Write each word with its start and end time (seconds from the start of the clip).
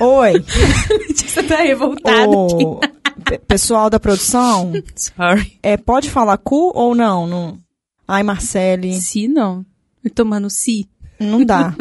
Oi. 0.00 0.32
Você 1.14 1.42
tá 1.42 1.56
revoltado 1.56 2.80
pe- 3.24 3.38
pessoal 3.38 3.90
da 3.90 3.98
produção, 4.00 4.72
Sorry. 4.94 5.58
é, 5.62 5.76
pode 5.76 6.10
falar 6.10 6.38
cu 6.38 6.72
ou 6.74 6.94
não? 6.94 7.26
não? 7.26 7.58
Ai, 8.06 8.22
Marcele, 8.22 8.94
Si 8.94 9.28
não. 9.28 9.64
Eu 10.02 10.10
tomando 10.10 10.48
si. 10.48 10.88
não 11.20 11.44
dá. 11.44 11.74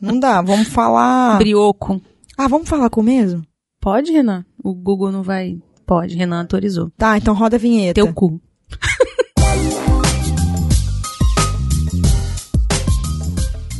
Não 0.00 0.18
dá. 0.20 0.40
Vamos 0.42 0.68
falar. 0.68 1.38
Brioco. 1.38 2.00
Ah, 2.36 2.46
vamos 2.48 2.68
falar 2.68 2.90
cu 2.90 3.02
mesmo? 3.02 3.42
Pode, 3.80 4.12
Renan? 4.12 4.44
O 4.62 4.74
Google 4.74 5.10
não 5.10 5.22
vai... 5.22 5.58
Pode, 5.86 6.14
Renan 6.16 6.40
autorizou. 6.40 6.90
Tá, 6.96 7.16
então 7.18 7.34
roda 7.34 7.56
a 7.56 7.58
vinheta. 7.58 7.94
Teu 7.94 8.12
cu. 8.14 8.40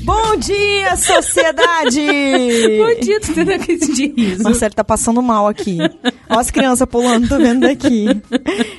Bom 0.05 0.37
dia, 0.37 0.97
sociedade! 0.97 2.01
Bom 2.79 3.01
dia, 3.01 3.21
tô 3.21 3.33
tendo 3.33 3.59
crise 3.59 3.93
de 3.93 4.07
riso. 4.09 4.43
Marcelo 4.43 4.75
tá 4.75 4.85
passando 4.85 5.23
mal 5.23 5.47
aqui. 5.49 5.79
Olha 6.29 6.41
as 6.41 6.51
crianças 6.51 6.87
pulando, 6.89 7.29
tô 7.29 7.39
vendo 7.39 7.61
daqui. 7.61 8.07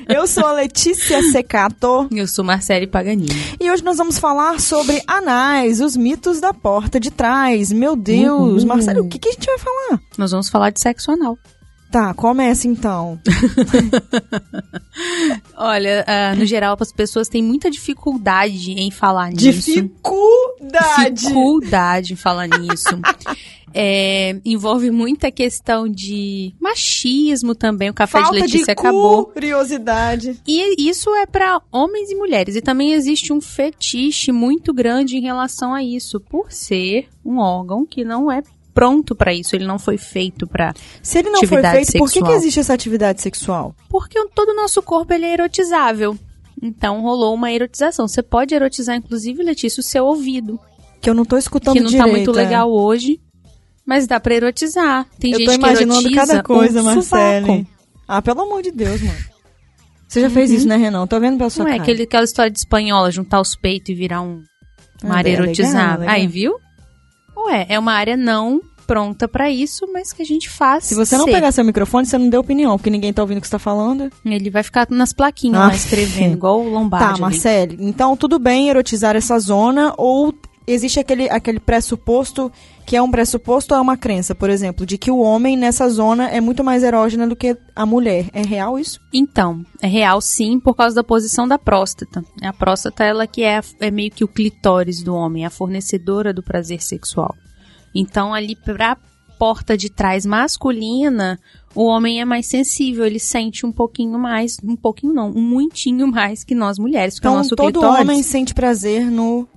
Eu 0.08 0.28
sou 0.28 0.46
a 0.46 0.52
Letícia 0.54 1.22
Secato 1.32 2.08
Eu 2.12 2.28
sou 2.28 2.46
Marcele 2.46 2.86
Paganini. 2.86 3.30
e 3.60 3.72
hoje 3.72 3.84
nós 3.84 3.98
vamos 3.98 4.20
falar 4.20 4.60
sobre 4.60 5.02
anais, 5.08 5.82
os 5.82 5.98
mitos 5.98 6.40
da 6.40 6.54
porta 6.54 7.00
de 7.00 7.10
trás. 7.10 7.72
Meu 7.72 7.96
Deus, 7.96 8.62
Uhul. 8.64 8.68
Marcelo, 8.68 9.04
o 9.06 9.10
que, 9.10 9.18
que 9.18 9.30
a 9.30 9.32
gente 9.32 9.46
vai 9.48 9.58
falar? 9.58 10.00
Nós 10.18 10.32
vamos 10.32 10.50
falar 10.50 10.70
de 10.70 10.80
sexo 10.80 11.12
anal. 11.12 11.38
Tá, 11.96 12.14
começa 12.14 12.68
então. 12.68 13.18
Olha, 15.56 16.04
ah, 16.06 16.36
no 16.36 16.46
geral, 16.46 16.76
as 16.78 16.92
pessoas 16.92 17.30
têm 17.30 17.42
muita 17.42 17.72
dificuldade 17.72 18.74
em 18.74 18.92
falar 18.92 19.30
nisso. 19.30 19.72
Dificuldade! 19.72 21.22
Dificuldade 21.22 22.12
em 22.12 22.18
falar 22.18 22.48
nisso. 22.48 22.90
É, 23.78 24.40
envolve 24.46 24.90
muita 24.90 25.30
questão 25.30 25.86
de 25.86 26.54
machismo 26.62 27.54
também. 27.54 27.90
O 27.90 27.94
café 27.94 28.22
Falta 28.22 28.38
de 28.38 28.44
Letícia 28.44 28.68
de 28.68 28.72
acabou. 28.72 29.26
curiosidade. 29.26 30.40
E 30.48 30.90
isso 30.90 31.14
é 31.14 31.26
para 31.26 31.62
homens 31.74 32.10
e 32.10 32.16
mulheres. 32.16 32.56
E 32.56 32.62
também 32.62 32.94
existe 32.94 33.34
um 33.34 33.42
fetiche 33.42 34.32
muito 34.32 34.74
grande 34.74 35.18
em 35.18 35.22
relação 35.22 35.74
a 35.74 35.84
isso, 35.84 36.22
por 36.22 36.54
ser 36.54 37.10
um 37.26 37.38
órgão 37.38 37.86
que 37.86 38.06
não 38.06 38.32
é 38.32 38.42
pronto 38.76 39.16
para 39.16 39.34
isso. 39.34 39.56
Ele 39.56 39.66
não 39.66 39.80
foi 39.80 39.98
feito 39.98 40.46
para. 40.46 40.74
Se 41.02 41.18
ele 41.18 41.32
não 41.32 41.40
foi 41.40 41.62
feito, 41.64 41.94
por 41.98 42.08
que, 42.08 42.20
que 42.20 42.20
sexual. 42.20 42.36
existe 42.36 42.60
essa 42.60 42.74
atividade 42.74 43.22
sexual? 43.22 43.74
Porque 43.90 44.24
todo 44.36 44.50
o 44.50 44.56
nosso 44.56 44.84
corpo 44.84 45.12
ele 45.14 45.26
é 45.26 45.34
erotizável. 45.34 46.16
Então 46.62 47.02
rolou 47.02 47.34
uma 47.34 47.52
erotização. 47.52 48.08
Você 48.08 48.22
pode 48.22 48.54
erotizar, 48.54 48.96
inclusive, 48.96 49.42
Letícia, 49.42 49.80
o 49.82 49.84
seu 49.84 50.06
ouvido. 50.06 50.60
Que 51.02 51.10
eu 51.10 51.14
não 51.14 51.26
tô 51.26 51.38
escutando 51.38 51.74
que 51.76 51.80
não 51.82 51.90
direito. 51.90 52.06
tá 52.06 52.12
muito 52.12 52.32
é. 52.32 52.44
legal 52.44 52.72
hoje. 52.72 53.20
Mas 53.86 54.08
dá 54.08 54.20
pra 54.20 54.34
erotizar. 54.36 55.06
Tem 55.20 55.32
Eu 55.32 55.38
gente 55.40 55.48
tô 55.48 55.54
imaginando 55.54 56.08
que 56.10 56.16
cada 56.16 56.44
coisa, 56.44 56.82
o 56.82 56.84
Marcele. 56.84 57.68
Ah, 58.08 58.22
pelo 58.22 58.42
amor 58.42 58.62
de 58.62 58.72
Deus, 58.72 59.02
mano. 59.02 59.20
Você 60.08 60.22
já 60.22 60.30
fez 60.30 60.52
isso, 60.52 60.68
né, 60.68 60.76
Renan? 60.76 61.06
Tô 61.08 61.20
vendo 61.20 61.38
pela 61.38 61.50
sua 61.50 61.64
Não 61.64 61.70
é 61.72 61.74
cara. 61.74 61.84
aquele, 61.84 62.04
aquela 62.04 62.24
história 62.24 62.52
de 62.52 62.58
espanhola, 62.60 63.12
juntar 63.12 63.42
os 63.42 63.56
peitos 63.56 63.90
e 63.90 63.94
virar 63.94 64.22
um, 64.22 64.42
uma 65.04 65.16
Ah, 65.16 65.18
área 65.18 65.30
é 65.30 65.34
erotizada. 65.34 66.00
legal. 66.02 66.16
Aí, 66.16 66.28
viu? 66.28 66.56
Ué, 67.46 67.66
é 67.70 67.78
uma 67.80 67.94
área 67.94 68.18
não 68.18 68.62
pronta 68.88 69.28
pra 69.28 69.50
isso, 69.50 69.88
mas 69.92 70.14
que 70.14 70.22
a 70.22 70.26
gente 70.26 70.48
faz. 70.50 70.84
Se 70.84 70.94
você 70.96 71.18
não 71.18 71.26
ser. 71.26 71.32
pegar 71.32 71.52
seu 71.52 71.66
microfone, 71.66 72.06
você 72.06 72.18
não 72.20 72.30
deu 72.30 72.40
opinião, 72.42 72.78
porque 72.78 72.90
ninguém 72.92 73.12
tá 73.12 73.22
ouvindo 73.24 73.40
o 73.40 73.42
que 73.42 73.48
você 73.48 73.52
tá 73.52 73.60
falando. 73.60 74.12
Ele 74.24 74.50
vai 74.52 74.62
ficar 74.62 74.88
nas 74.92 75.12
plaquinhas 75.12 75.60
Ah, 75.60 75.68
lá 75.68 75.76
escrevendo, 75.76 76.34
igual 76.38 76.62
o 76.62 76.70
Lombardi. 76.70 77.16
tá. 77.16 77.20
Marcele. 77.20 77.78
Então, 77.80 78.16
tudo 78.16 78.38
bem 78.38 78.70
erotizar 78.70 79.16
essa 79.16 79.40
zona 79.40 79.94
ou 79.98 80.32
existe 80.68 81.00
aquele, 81.00 81.30
aquele 81.30 81.60
pressuposto 81.60 82.52
que 82.86 82.96
é 82.96 83.02
um 83.02 83.10
pressuposto 83.10 83.74
ou 83.74 83.80
é 83.80 83.82
uma 83.82 83.98
crença, 83.98 84.36
por 84.36 84.50
exemplo, 84.50 84.86
de 84.86 84.98
que 84.98 85.10
o 85.10 85.20
homem 85.20 85.58
nessa 85.58 85.90
zona 85.90 86.30
é 86.30 86.40
muito 86.40 86.64
mais 86.64 86.84
erógena 86.84 87.28
do 87.28 87.36
que 87.36 87.58
a 87.76 87.86
mulher. 87.86 88.30
É 88.32 88.44
real 88.44 88.78
isso? 88.78 89.00
Então, 89.14 89.66
é 89.82 89.88
real 89.88 90.22
sim, 90.22 90.60
por 90.60 90.76
causa 90.76 90.96
da 90.96 91.04
posição 91.04 91.48
da 91.48 91.58
próstata. 91.58 92.24
A 92.44 92.54
próstata, 92.54 93.04
ela 93.04 93.26
que 93.26 93.44
é, 93.44 93.60
é 93.80 93.90
meio 93.90 94.12
que 94.12 94.24
o 94.24 94.28
clitóris 94.28 95.02
do 95.02 95.16
homem, 95.16 95.46
a 95.46 95.50
fornecedora 95.50 96.32
do 96.32 96.44
prazer 96.44 96.82
sexual. 96.82 97.34
Então, 97.94 98.34
ali 98.34 98.56
pra 98.56 98.98
porta 99.40 99.76
de 99.78 99.90
trás 99.90 100.26
masculina, 100.26 101.40
o 101.74 101.86
homem 101.86 102.22
é 102.22 102.26
mais 102.26 102.46
sensível, 102.46 103.06
ele 103.06 103.20
sente 103.20 103.66
um 103.66 103.72
pouquinho 103.72 104.18
mais, 104.18 104.58
um 104.64 104.76
pouquinho 104.76 105.14
não, 105.14 105.30
um 105.30 105.42
muitinho 105.42 106.08
mais 106.08 106.44
que 106.44 106.56
nós 106.56 106.80
mulheres, 106.80 107.16
o 107.16 107.18
Então, 107.18 107.42
todo 107.50 107.58
clitóris... 107.58 108.02
homem 108.02 108.24
sente 108.24 108.54
prazer 108.54 109.10
no... 109.10 109.48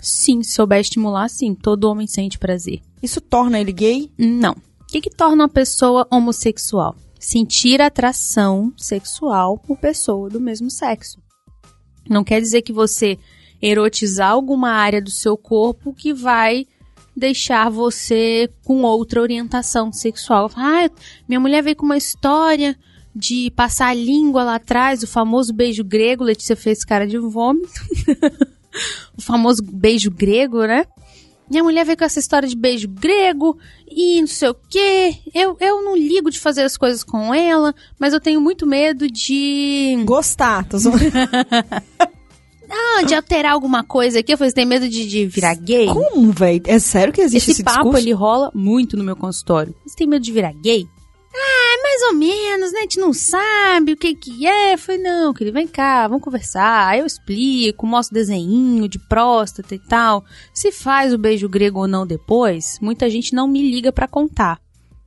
Sim, 0.00 0.42
se 0.42 0.52
souber 0.52 0.80
estimular, 0.80 1.28
sim, 1.28 1.54
todo 1.54 1.84
homem 1.84 2.06
sente 2.06 2.38
prazer. 2.38 2.80
Isso 3.02 3.20
torna 3.20 3.60
ele 3.60 3.72
gay? 3.72 4.10
Não. 4.16 4.52
O 4.52 4.86
que, 4.86 5.00
que 5.00 5.10
torna 5.10 5.44
uma 5.44 5.48
pessoa 5.48 6.06
homossexual? 6.10 6.96
Sentir 7.18 7.80
atração 7.80 8.72
sexual 8.76 9.58
por 9.58 9.76
pessoa 9.76 10.30
do 10.30 10.40
mesmo 10.40 10.70
sexo. 10.70 11.18
Não 12.08 12.24
quer 12.24 12.40
dizer 12.40 12.62
que 12.62 12.72
você 12.72 13.18
erotizar 13.60 14.30
alguma 14.30 14.70
área 14.70 15.02
do 15.02 15.10
seu 15.10 15.36
corpo 15.36 15.92
que 15.92 16.14
vai 16.14 16.66
deixar 17.14 17.68
você 17.68 18.48
com 18.64 18.82
outra 18.82 19.20
orientação 19.20 19.92
sexual. 19.92 20.50
Ah, 20.54 20.88
minha 21.28 21.40
mulher 21.40 21.62
veio 21.62 21.76
com 21.76 21.84
uma 21.84 21.96
história 21.96 22.78
de 23.14 23.50
passar 23.56 23.88
a 23.88 23.94
língua 23.94 24.44
lá 24.44 24.54
atrás, 24.54 25.02
o 25.02 25.06
famoso 25.06 25.52
beijo 25.52 25.82
grego, 25.82 26.22
Letícia 26.22 26.54
fez 26.54 26.84
cara 26.84 27.06
de 27.06 27.18
vômito. 27.18 27.68
o 29.16 29.22
famoso 29.22 29.62
beijo 29.62 30.10
grego, 30.10 30.64
né? 30.66 30.84
Minha 31.50 31.64
mulher 31.64 31.84
veio 31.86 31.96
com 31.96 32.04
essa 32.04 32.18
história 32.18 32.46
de 32.46 32.54
beijo 32.54 32.86
grego 32.88 33.58
e 33.90 34.20
não 34.20 34.26
sei 34.26 34.50
o 34.50 34.56
quê. 34.68 35.16
Eu, 35.34 35.56
eu 35.60 35.82
não 35.82 35.96
ligo 35.96 36.30
de 36.30 36.38
fazer 36.38 36.62
as 36.62 36.76
coisas 36.76 37.02
com 37.02 37.32
ela, 37.32 37.74
mas 37.98 38.12
eu 38.12 38.20
tenho 38.20 38.40
muito 38.40 38.66
medo 38.66 39.10
de. 39.10 39.96
Gostar. 40.04 40.64
Tô 40.68 40.78
zoando. 40.78 40.98
Ah, 42.70 43.02
de 43.02 43.14
alterar 43.14 43.52
alguma 43.52 43.82
coisa 43.82 44.18
aqui. 44.20 44.30
Eu 44.30 44.36
falei, 44.36 44.50
você 44.50 44.56
tem 44.56 44.66
medo 44.66 44.86
de, 44.88 45.08
de 45.08 45.24
virar 45.24 45.54
gay? 45.54 45.86
Como, 45.86 46.30
velho? 46.32 46.60
É 46.66 46.78
sério 46.78 47.14
que 47.14 47.22
existe 47.22 47.50
Esse 47.50 47.62
esse, 47.62 47.64
papo 47.64 47.76
discurso? 47.84 47.98
ele 48.04 48.12
rola 48.12 48.50
muito 48.54 48.94
no 48.94 49.02
meu 49.02 49.16
consultório. 49.16 49.74
Você 49.86 49.96
tem 49.96 50.06
medo 50.06 50.22
de 50.22 50.30
virar 50.30 50.52
gay? 50.52 50.86
Ah, 51.40 51.82
mais 51.82 52.02
ou 52.02 52.14
menos, 52.14 52.72
né? 52.72 52.80
A 52.80 52.82
gente 52.82 52.98
não 52.98 53.12
sabe 53.12 53.92
o 53.92 53.96
que 53.96 54.14
que 54.14 54.46
é. 54.46 54.74
Eu 54.74 54.78
falei, 54.78 55.00
não, 55.00 55.32
querido, 55.32 55.54
vem 55.54 55.68
cá, 55.68 56.08
vamos 56.08 56.24
conversar. 56.24 56.88
Aí 56.88 57.00
eu 57.00 57.06
explico, 57.06 57.86
mostro 57.86 58.14
desenho 58.14 58.88
de 58.88 58.98
próstata 58.98 59.74
e 59.74 59.78
tal. 59.78 60.24
Se 60.52 60.72
faz 60.72 61.12
o 61.12 61.18
beijo 61.18 61.48
grego 61.48 61.80
ou 61.80 61.88
não 61.88 62.06
depois, 62.06 62.78
muita 62.80 63.08
gente 63.08 63.34
não 63.34 63.46
me 63.46 63.70
liga 63.70 63.92
pra 63.92 64.08
contar. 64.08 64.60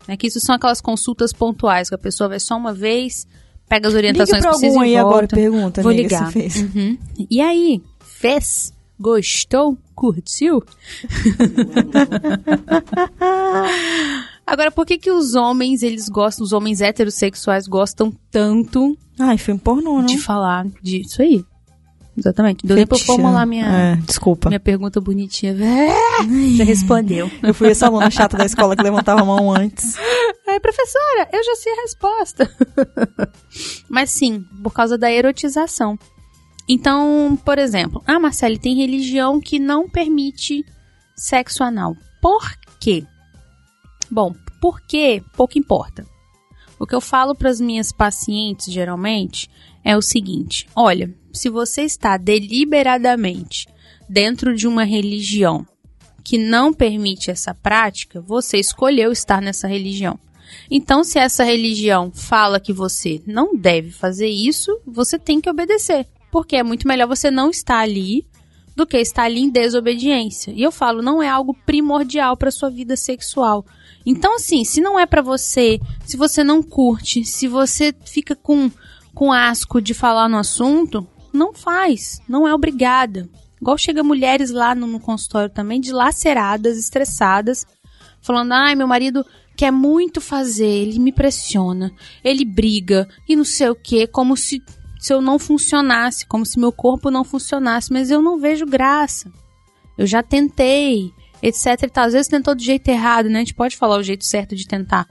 É 0.07 0.15
que 0.15 0.27
isso 0.27 0.39
são 0.39 0.55
aquelas 0.55 0.81
consultas 0.81 1.33
pontuais, 1.33 1.89
que 1.89 1.95
a 1.95 1.97
pessoa 1.97 2.29
vai 2.29 2.39
só 2.39 2.55
uma 2.55 2.73
vez, 2.73 3.27
pega 3.67 3.87
as 3.87 3.93
Liga 3.93 4.07
orientações 4.07 4.41
pra 4.41 4.51
que 4.51 4.57
precisa 4.57 4.79
algum 4.79 4.83
e 4.83 4.89
aí 4.89 4.97
agora 4.97 5.27
pergunta, 5.27 5.83
Vou 5.83 5.91
ligar. 5.91 6.31
fez. 6.31 6.55
Uhum. 6.55 6.97
E 7.29 7.41
aí, 7.41 7.81
fez? 7.99 8.73
Gostou? 8.99 9.77
Curtiu? 9.95 10.63
Agora, 14.51 14.69
por 14.69 14.85
que 14.85 14.97
que 14.97 15.09
os 15.09 15.33
homens, 15.33 15.81
eles 15.81 16.09
gostam, 16.09 16.43
os 16.43 16.51
homens 16.51 16.81
heterossexuais 16.81 17.67
gostam 17.67 18.11
tanto 18.29 18.97
Ai, 19.17 19.37
filme 19.37 19.61
pornô, 19.61 19.99
não? 19.99 20.05
de 20.05 20.17
falar 20.17 20.65
disso 20.83 21.21
aí? 21.21 21.45
Exatamente. 22.17 22.65
Deu 22.67 22.75
nem 22.75 22.85
pra 22.85 22.97
formular 22.97 23.39
né? 23.39 23.45
minha, 23.45 23.65
É, 23.65 23.95
desculpa. 23.95 24.49
minha 24.49 24.59
pergunta 24.59 24.99
bonitinha. 24.99 25.55
Já 26.57 26.65
respondeu. 26.65 27.31
Eu 27.41 27.53
fui 27.53 27.69
essa 27.69 27.87
aluna 27.87 28.11
chata 28.11 28.35
da 28.37 28.45
escola 28.45 28.75
que 28.75 28.83
levantava 28.83 29.21
a 29.21 29.25
mão 29.25 29.53
antes. 29.55 29.95
Aí, 30.45 30.59
professora, 30.59 31.29
eu 31.31 31.41
já 31.41 31.55
sei 31.55 31.71
a 31.71 31.81
resposta. 31.83 32.51
Mas 33.89 34.11
sim, 34.11 34.43
por 34.61 34.73
causa 34.73 34.97
da 34.97 35.09
erotização. 35.09 35.97
Então, 36.67 37.39
por 37.45 37.57
exemplo, 37.57 38.03
ah, 38.05 38.19
Marcele, 38.19 38.59
tem 38.59 38.75
religião 38.75 39.39
que 39.39 39.57
não 39.57 39.89
permite 39.89 40.65
sexo 41.15 41.63
anal. 41.63 41.95
Por 42.21 42.41
quê? 42.81 43.05
Bom, 44.09 44.35
por 44.61 44.79
quê? 44.79 45.23
Pouco 45.35 45.57
importa. 45.57 46.05
O 46.79 46.85
que 46.85 46.93
eu 46.93 47.01
falo 47.01 47.33
para 47.33 47.49
as 47.49 47.59
minhas 47.59 47.91
pacientes, 47.91 48.71
geralmente, 48.71 49.49
é 49.83 49.97
o 49.97 50.01
seguinte: 50.01 50.67
olha, 50.75 51.13
se 51.33 51.49
você 51.49 51.81
está 51.81 52.15
deliberadamente 52.15 53.67
dentro 54.07 54.55
de 54.55 54.67
uma 54.67 54.83
religião 54.83 55.65
que 56.23 56.37
não 56.37 56.71
permite 56.71 57.31
essa 57.31 57.55
prática, 57.55 58.21
você 58.21 58.57
escolheu 58.57 59.11
estar 59.11 59.41
nessa 59.41 59.67
religião. 59.67 60.19
Então, 60.69 61.03
se 61.03 61.17
essa 61.17 61.43
religião 61.43 62.11
fala 62.13 62.59
que 62.59 62.73
você 62.73 63.21
não 63.25 63.55
deve 63.55 63.89
fazer 63.89 64.27
isso, 64.27 64.79
você 64.85 65.17
tem 65.17 65.41
que 65.41 65.49
obedecer. 65.49 66.07
Porque 66.31 66.55
é 66.55 66.63
muito 66.63 66.87
melhor 66.87 67.07
você 67.07 67.31
não 67.31 67.49
estar 67.49 67.79
ali 67.79 68.27
do 68.75 68.85
que 68.85 68.97
estar 68.97 69.23
ali 69.23 69.41
em 69.41 69.49
desobediência. 69.49 70.51
E 70.51 70.61
eu 70.61 70.71
falo, 70.71 71.01
não 71.01 71.21
é 71.21 71.27
algo 71.27 71.53
primordial 71.65 72.37
para 72.37 72.51
sua 72.51 72.69
vida 72.69 72.95
sexual. 72.95 73.65
Então, 74.05 74.35
assim, 74.35 74.63
se 74.63 74.81
não 74.81 74.99
é 74.99 75.05
para 75.05 75.21
você, 75.21 75.79
se 76.05 76.17
você 76.17 76.43
não 76.43 76.63
curte, 76.63 77.23
se 77.23 77.47
você 77.47 77.93
fica 78.05 78.35
com, 78.35 78.71
com 79.13 79.31
asco 79.31 79.81
de 79.81 79.93
falar 79.93 80.27
no 80.27 80.37
assunto, 80.37 81.07
não 81.33 81.53
faz, 81.53 82.19
não 82.27 82.47
é 82.47 82.53
obrigada. 82.53 83.29
Igual 83.61 83.77
chega 83.77 84.03
mulheres 84.03 84.49
lá 84.49 84.73
no, 84.73 84.87
no 84.87 84.99
consultório 84.99 85.49
também, 85.49 85.79
dilaceradas, 85.79 86.77
estressadas, 86.77 87.65
falando, 88.21 88.53
ai, 88.53 88.73
meu 88.73 88.87
marido 88.87 89.23
quer 89.55 89.71
muito 89.71 90.19
fazer, 90.19 90.65
ele 90.65 90.97
me 90.97 91.11
pressiona, 91.11 91.91
ele 92.23 92.43
briga 92.43 93.07
e 93.29 93.35
não 93.35 93.43
sei 93.43 93.69
o 93.69 93.75
que, 93.75 94.07
como 94.07 94.35
se, 94.35 94.59
se 94.99 95.13
eu 95.13 95.21
não 95.21 95.37
funcionasse, 95.37 96.25
como 96.25 96.45
se 96.45 96.59
meu 96.59 96.71
corpo 96.71 97.11
não 97.11 97.23
funcionasse, 97.23 97.93
mas 97.93 98.09
eu 98.09 98.21
não 98.21 98.39
vejo 98.39 98.65
graça. 98.65 99.31
Eu 99.95 100.07
já 100.07 100.23
tentei, 100.23 101.13
etc 101.41 101.83
e 101.83 101.89
tal. 101.89 102.05
Às 102.05 102.13
vezes 102.13 102.27
tentou 102.27 102.55
do 102.55 102.61
jeito 102.61 102.87
errado, 102.89 103.29
né? 103.29 103.37
A 103.37 103.39
gente 103.39 103.53
pode 103.53 103.77
falar 103.77 103.97
o 103.97 104.03
jeito 104.03 104.25
certo 104.25 104.55
de 104.55 104.67
tentar. 104.67 105.07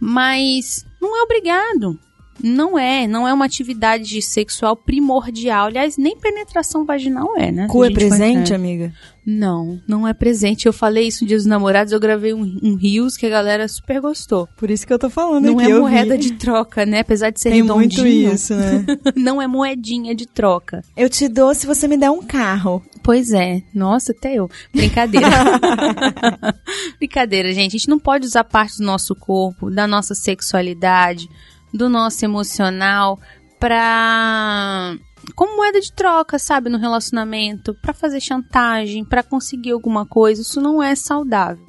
Mas 0.00 0.84
não 1.00 1.18
é 1.18 1.22
obrigado. 1.22 1.98
Não 2.42 2.78
é, 2.78 3.06
não 3.06 3.26
é 3.26 3.32
uma 3.32 3.46
atividade 3.46 4.20
sexual 4.20 4.76
primordial. 4.76 5.68
Aliás, 5.68 5.96
nem 5.96 6.18
penetração 6.18 6.84
vaginal 6.84 7.34
é, 7.38 7.50
né? 7.50 7.66
Cu 7.66 7.82
é 7.84 7.90
presente, 7.90 8.52
amiga? 8.52 8.92
Não, 9.24 9.80
não 9.88 10.06
é 10.06 10.12
presente. 10.12 10.66
Eu 10.66 10.72
falei 10.72 11.08
isso 11.08 11.24
no 11.24 11.28
Dia 11.28 11.36
dos 11.38 11.46
Namorados, 11.46 11.92
eu 11.92 11.98
gravei 11.98 12.34
um, 12.34 12.58
um 12.62 12.74
Rios 12.76 13.16
que 13.16 13.24
a 13.26 13.30
galera 13.30 13.66
super 13.66 14.00
gostou. 14.00 14.46
Por 14.56 14.70
isso 14.70 14.86
que 14.86 14.92
eu 14.92 14.98
tô 14.98 15.08
falando 15.10 15.46
Não 15.46 15.60
é 15.60 15.68
moeda 15.68 16.14
vi. 16.14 16.20
de 16.20 16.32
troca, 16.34 16.84
né? 16.84 17.00
Apesar 17.00 17.30
de 17.30 17.40
ser 17.40 17.50
Tem 17.50 17.62
redondinho. 17.62 18.04
muito 18.04 18.06
isso, 18.06 18.54
né? 18.54 18.84
não 19.16 19.40
é 19.40 19.46
moedinha 19.46 20.14
de 20.14 20.26
troca. 20.26 20.82
eu 20.96 21.08
te 21.08 21.28
dou 21.28 21.54
se 21.54 21.66
você 21.66 21.88
me 21.88 21.96
der 21.96 22.10
um 22.10 22.22
carro. 22.22 22.82
Pois 23.06 23.30
é. 23.30 23.62
Nossa, 23.72 24.10
até 24.10 24.34
eu. 24.34 24.50
Brincadeira. 24.74 25.28
Brincadeira, 26.98 27.52
gente. 27.52 27.68
A 27.68 27.78
gente 27.78 27.88
não 27.88 28.00
pode 28.00 28.26
usar 28.26 28.42
parte 28.42 28.78
do 28.78 28.84
nosso 28.84 29.14
corpo, 29.14 29.70
da 29.70 29.86
nossa 29.86 30.12
sexualidade, 30.12 31.30
do 31.72 31.88
nosso 31.88 32.24
emocional 32.24 33.16
pra 33.60 34.96
como 35.36 35.56
moeda 35.56 35.80
de 35.80 35.92
troca, 35.92 36.36
sabe, 36.36 36.68
no 36.68 36.78
relacionamento, 36.78 37.74
pra 37.80 37.94
fazer 37.94 38.20
chantagem, 38.20 39.04
pra 39.04 39.22
conseguir 39.22 39.70
alguma 39.70 40.04
coisa. 40.04 40.42
Isso 40.42 40.60
não 40.60 40.82
é 40.82 40.96
saudável. 40.96 41.64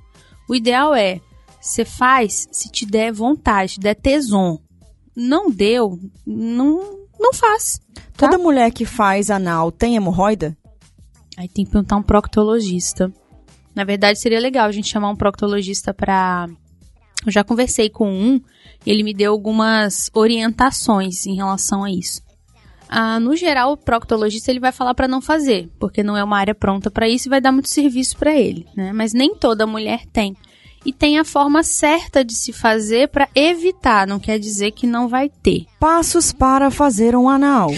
O 0.50 0.56
ideal 0.56 0.95
é 0.95 1.22
você 1.62 1.86
faz 1.86 2.48
se 2.51 2.72
te 2.72 2.83
der 2.83 3.13
vontade, 3.13 3.74
te 3.74 3.80
der 3.80 3.94
tesão. 3.94 4.60
Não 5.16 5.51
deu, 5.51 6.00
não 6.25 6.98
não 7.19 7.31
faz. 7.31 7.80
Tá? 7.94 8.28
Toda 8.28 8.40
mulher 8.40 8.72
que 8.72 8.86
faz 8.86 9.30
anal 9.30 9.72
tem 9.72 9.95
hemorroida? 9.95 10.57
Aí 11.38 11.48
tem 11.48 11.63
que 11.63 11.72
perguntar 11.72 11.98
um 11.98 12.04
proctologista. 12.04 13.13
Na 13.75 13.84
verdade, 13.84 14.19
seria 14.19 14.39
legal 14.39 14.66
a 14.66 14.72
gente 14.72 14.88
chamar 14.88 15.12
um 15.12 15.16
proctologista 15.16 15.94
pra. 15.94 16.48
Eu 17.24 17.31
já 17.31 17.44
conversei 17.44 17.89
com 17.89 18.12
um, 18.12 18.42
ele 18.86 19.04
me 19.04 19.13
deu 19.13 19.31
algumas 19.31 20.10
orientações 20.16 21.28
em 21.28 21.36
relação 21.36 21.84
a 21.84 21.92
isso. 21.92 22.22
Ah, 22.89 23.19
no 23.19 23.36
geral, 23.36 23.74
o 23.74 23.78
proctologista 23.78 24.50
ele 24.50 24.60
vai 24.60 24.72
falar 24.72 24.95
pra 24.95 25.07
não 25.07 25.22
fazer, 25.22 25.69
porque 25.78 26.01
não 26.01 26.18
é 26.18 26.24
uma 26.24 26.38
área 26.38 26.56
pronta 26.56 26.89
pra 26.89 27.07
isso 27.07 27.28
e 27.28 27.30
vai 27.30 27.42
dar 27.42 27.51
muito 27.51 27.69
serviço 27.69 28.18
pra 28.18 28.33
ele, 28.33 28.66
né? 28.75 28.92
Mas 28.94 29.13
nem 29.13 29.36
toda 29.36 29.68
mulher 29.68 30.06
tem. 30.07 30.36
E 30.86 30.94
tem 30.94 31.20
a 31.20 31.26
forma 31.26 31.64
certa 31.64 32.24
de 32.24 32.34
se 32.34 32.54
fazer 32.54 33.10
pra 33.10 33.28
evitar, 33.36 34.08
não 34.08 34.20
quer 34.20 34.40
dizer 34.40 34.72
que 34.72 34.88
não 34.88 35.08
vai 35.08 35.30
ter. 35.30 35.66
Passos 35.80 36.32
para 36.32 36.72
fazer 36.72 37.16
um 37.16 37.30
anal. 37.30 37.70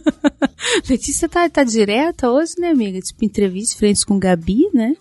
Letícia 0.88 1.28
tá, 1.28 1.48
tá 1.48 1.64
direta 1.64 2.30
hoje, 2.30 2.54
né, 2.58 2.70
amiga? 2.70 3.00
Tipo, 3.00 3.24
entrevista 3.24 3.78
frente 3.78 4.06
com 4.06 4.18
Gabi, 4.18 4.68
né? 4.72 4.94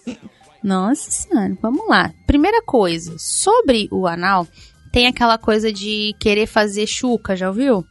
Nossa 0.64 1.12
senhora, 1.12 1.58
vamos 1.62 1.88
lá. 1.88 2.12
Primeira 2.26 2.62
coisa, 2.62 3.16
sobre 3.18 3.88
o 3.92 4.08
anal, 4.08 4.48
tem 4.92 5.08
aquela 5.08 5.38
coisa 5.38 5.72
de 5.74 6.16
querer 6.20 6.48
fazer 6.48 6.88
chuca, 6.88 7.36
já 7.36 7.50
ouviu? 7.50 7.86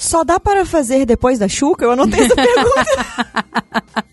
Só 0.00 0.24
dá 0.24 0.40
para 0.40 0.64
fazer 0.64 1.04
depois 1.04 1.38
da 1.38 1.46
chuca? 1.46 1.84
Eu 1.84 1.90
anotei 1.90 2.24
essa 2.24 2.34
pergunta. 2.34 4.06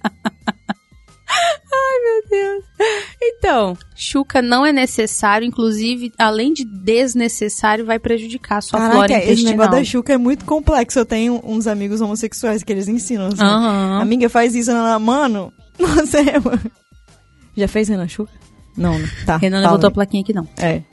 Então, 4.08 4.22
chuca 4.22 4.42
não 4.42 4.66
é 4.66 4.72
necessário, 4.72 5.46
inclusive, 5.46 6.12
além 6.18 6.54
de 6.54 6.64
desnecessário, 6.64 7.86
vai 7.86 8.00
prejudicar 8.00 8.58
a 8.58 8.62
sua 8.62 8.80
flora 8.80 9.08
Caraca, 9.08 9.14
esse 9.18 9.26
intestinal. 9.26 9.52
negócio 9.52 9.72
da 9.72 9.84
chuca 9.84 10.14
é 10.14 10.18
muito 10.18 10.46
complexo. 10.46 11.00
Eu 11.00 11.06
tenho 11.06 11.42
uns 11.44 11.68
amigos 11.68 12.02
homossexuais 12.02 12.64
que 12.64 12.72
eles 12.72 12.88
ensinam. 12.88 13.28
Assim. 13.28 13.42
Aham. 13.42 14.02
Amiga, 14.02 14.30
faz 14.30 14.56
isso. 14.56 14.72
Ela, 14.72 14.98
mano, 15.00 15.52
você 15.78 16.20
é... 16.20 16.42
Já 17.56 17.68
fez 17.68 17.90
Renan 17.90 18.08
Chuca? 18.08 18.32
Não? 18.76 18.94
Tá. 19.26 19.38
Renan 19.38 19.58
fala 19.58 19.72
levantou 19.72 19.88
a 19.88 19.92
plaquinha 19.92 20.22
aqui, 20.22 20.34
não. 20.34 20.48
É. 20.58 20.84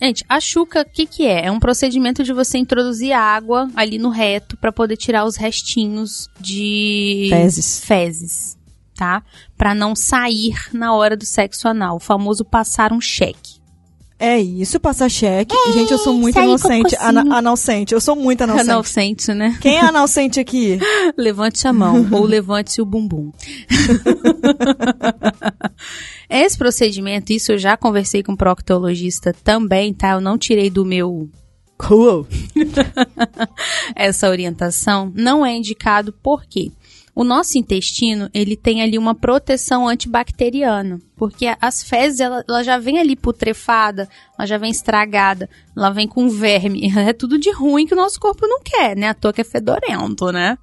Gente, 0.00 0.24
a 0.28 0.40
chuca, 0.40 0.82
o 0.82 0.84
que 0.84 1.06
que 1.06 1.26
é? 1.26 1.46
É 1.46 1.50
um 1.50 1.58
procedimento 1.58 2.22
de 2.22 2.32
você 2.32 2.58
introduzir 2.58 3.12
água 3.12 3.68
ali 3.74 3.98
no 3.98 4.10
reto 4.10 4.56
pra 4.56 4.70
poder 4.70 4.96
tirar 4.96 5.24
os 5.24 5.36
restinhos 5.36 6.28
de 6.40 7.28
Fezes. 7.30 7.80
fezes, 7.84 8.57
tá? 8.98 9.22
Pra 9.56 9.76
não 9.76 9.94
sair 9.94 10.56
na 10.72 10.92
hora 10.92 11.16
do 11.16 11.24
sexo 11.24 11.68
anal, 11.68 11.96
o 11.96 12.00
famoso 12.00 12.44
passar 12.44 12.92
um 12.92 13.00
cheque. 13.00 13.58
É 14.18 14.36
isso, 14.36 14.80
passar 14.80 15.08
cheque. 15.08 15.54
Gente, 15.72 15.92
eu 15.92 15.98
sou 15.98 16.12
muito 16.12 16.36
inocente. 16.36 16.96
Ana, 16.98 17.20
analcente. 17.38 17.94
Eu 17.94 18.00
sou 18.00 18.16
muito 18.16 18.42
analcente. 18.42 18.70
Analcente, 18.70 19.32
né? 19.32 19.56
Quem 19.60 19.76
é 19.76 19.80
analcente 19.80 20.40
aqui? 20.40 20.76
Levante 21.16 21.68
a 21.68 21.72
mão 21.72 22.04
ou 22.10 22.24
levante 22.24 22.82
o 22.82 22.84
bumbum. 22.84 23.30
Esse 26.28 26.58
procedimento, 26.58 27.32
isso 27.32 27.52
eu 27.52 27.58
já 27.58 27.76
conversei 27.76 28.24
com 28.24 28.32
um 28.32 28.36
proctologista 28.36 29.32
também, 29.44 29.94
tá? 29.94 30.10
Eu 30.10 30.20
não 30.20 30.36
tirei 30.36 30.68
do 30.68 30.84
meu 30.84 31.30
Cool. 31.78 32.26
essa 33.94 34.28
orientação, 34.28 35.12
não 35.14 35.46
é 35.46 35.54
indicado 35.54 36.12
porque 36.20 36.72
o 37.18 37.24
nosso 37.24 37.58
intestino, 37.58 38.30
ele 38.32 38.56
tem 38.56 38.80
ali 38.80 38.96
uma 38.96 39.12
proteção 39.12 39.88
antibacteriana, 39.88 41.00
porque 41.16 41.52
as 41.60 41.82
fezes, 41.82 42.20
ela, 42.20 42.44
ela 42.48 42.62
já 42.62 42.78
vem 42.78 42.96
ali 42.96 43.16
putrefada, 43.16 44.08
ela 44.38 44.46
já 44.46 44.56
vem 44.56 44.70
estragada, 44.70 45.50
ela 45.76 45.90
vem 45.90 46.06
com 46.06 46.28
verme, 46.28 46.92
é 46.96 47.12
tudo 47.12 47.36
de 47.36 47.50
ruim 47.50 47.88
que 47.88 47.92
o 47.92 47.96
nosso 47.96 48.20
corpo 48.20 48.46
não 48.46 48.60
quer, 48.62 48.96
né? 48.96 49.08
À 49.08 49.14
toa 49.14 49.32
que 49.32 49.40
é 49.40 49.44
fedorento, 49.44 50.30
né? 50.30 50.56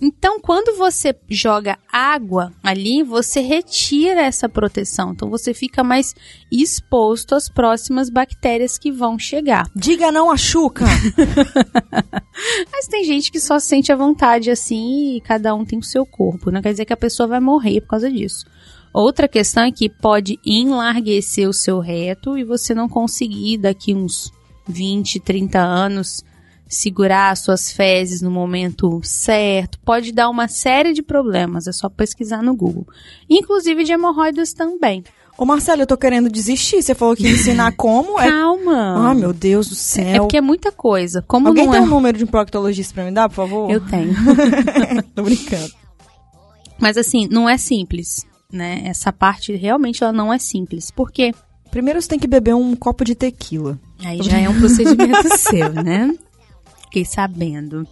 Então, 0.00 0.40
quando 0.40 0.76
você 0.76 1.14
joga 1.28 1.78
água 1.90 2.52
ali, 2.62 3.02
você 3.02 3.40
retira 3.40 4.22
essa 4.22 4.48
proteção. 4.48 5.12
Então, 5.12 5.30
você 5.30 5.54
fica 5.54 5.84
mais 5.84 6.14
exposto 6.50 7.34
às 7.34 7.48
próximas 7.48 8.10
bactérias 8.10 8.76
que 8.78 8.90
vão 8.90 9.18
chegar. 9.18 9.68
Diga 9.74 10.10
não 10.10 10.30
a 10.30 10.36
chuca. 10.36 10.84
Mas 12.72 12.86
tem 12.88 13.04
gente 13.04 13.30
que 13.30 13.40
só 13.40 13.58
sente 13.58 13.92
a 13.92 13.96
vontade 13.96 14.50
assim 14.50 15.16
e 15.16 15.20
cada 15.20 15.54
um 15.54 15.64
tem 15.64 15.78
o 15.78 15.84
seu 15.84 16.04
corpo. 16.04 16.50
Não 16.50 16.60
quer 16.60 16.72
dizer 16.72 16.84
que 16.84 16.92
a 16.92 16.96
pessoa 16.96 17.28
vai 17.28 17.40
morrer 17.40 17.80
por 17.80 17.88
causa 17.88 18.10
disso. 18.10 18.44
Outra 18.92 19.26
questão 19.26 19.64
é 19.64 19.72
que 19.72 19.88
pode 19.88 20.38
enlarguecer 20.44 21.48
o 21.48 21.52
seu 21.52 21.80
reto 21.80 22.38
e 22.38 22.44
você 22.44 22.74
não 22.74 22.88
conseguir 22.88 23.58
daqui 23.58 23.92
uns 23.92 24.32
20, 24.68 25.18
30 25.20 25.58
anos 25.58 26.24
segurar 26.68 27.30
as 27.30 27.40
suas 27.40 27.70
fezes 27.70 28.20
no 28.20 28.30
momento 28.30 29.00
certo. 29.02 29.78
Pode 29.80 30.12
dar 30.12 30.28
uma 30.28 30.48
série 30.48 30.92
de 30.92 31.02
problemas, 31.02 31.66
é 31.66 31.72
só 31.72 31.88
pesquisar 31.88 32.42
no 32.42 32.54
Google. 32.54 32.86
Inclusive 33.28 33.84
de 33.84 33.92
hemorroidas 33.92 34.52
também. 34.52 35.04
Ô, 35.36 35.44
Marcelo, 35.44 35.82
eu 35.82 35.86
tô 35.86 35.96
querendo 35.96 36.30
desistir. 36.30 36.80
Você 36.80 36.94
falou 36.94 37.16
que 37.16 37.24
ia 37.24 37.32
ensinar 37.32 37.72
como. 37.76 38.20
É... 38.20 38.28
Calma. 38.28 39.10
Ah, 39.10 39.14
meu 39.14 39.32
Deus 39.32 39.68
do 39.68 39.74
é 39.74 39.76
céu. 39.76 40.22
porque 40.22 40.36
é 40.36 40.40
muita 40.40 40.70
coisa. 40.70 41.22
Como 41.22 41.48
Alguém 41.48 41.64
não 41.64 41.72
tem 41.72 41.80
é... 41.80 41.84
um 41.84 41.88
número 41.88 42.16
de 42.16 42.24
um 42.24 42.28
proctologista 42.28 42.94
pra 42.94 43.04
me 43.04 43.10
dar, 43.10 43.28
por 43.28 43.34
favor? 43.34 43.70
Eu 43.70 43.80
tenho. 43.80 44.14
tô 45.14 45.22
brincando. 45.22 45.72
Mas 46.78 46.96
assim, 46.96 47.28
não 47.30 47.48
é 47.48 47.56
simples, 47.56 48.24
né? 48.52 48.82
Essa 48.84 49.12
parte 49.12 49.54
realmente 49.56 50.02
ela 50.02 50.12
não 50.12 50.32
é 50.32 50.38
simples. 50.38 50.90
Por 50.90 51.10
quê? 51.10 51.32
Primeiro 51.70 52.00
você 52.00 52.08
tem 52.08 52.18
que 52.18 52.28
beber 52.28 52.54
um 52.54 52.76
copo 52.76 53.04
de 53.04 53.16
tequila. 53.16 53.78
Aí 54.04 54.22
já 54.22 54.38
é 54.38 54.48
um 54.48 54.58
procedimento 54.58 55.36
seu, 55.36 55.72
né? 55.72 56.14
Fiquei 56.94 57.04
sabendo. 57.04 57.84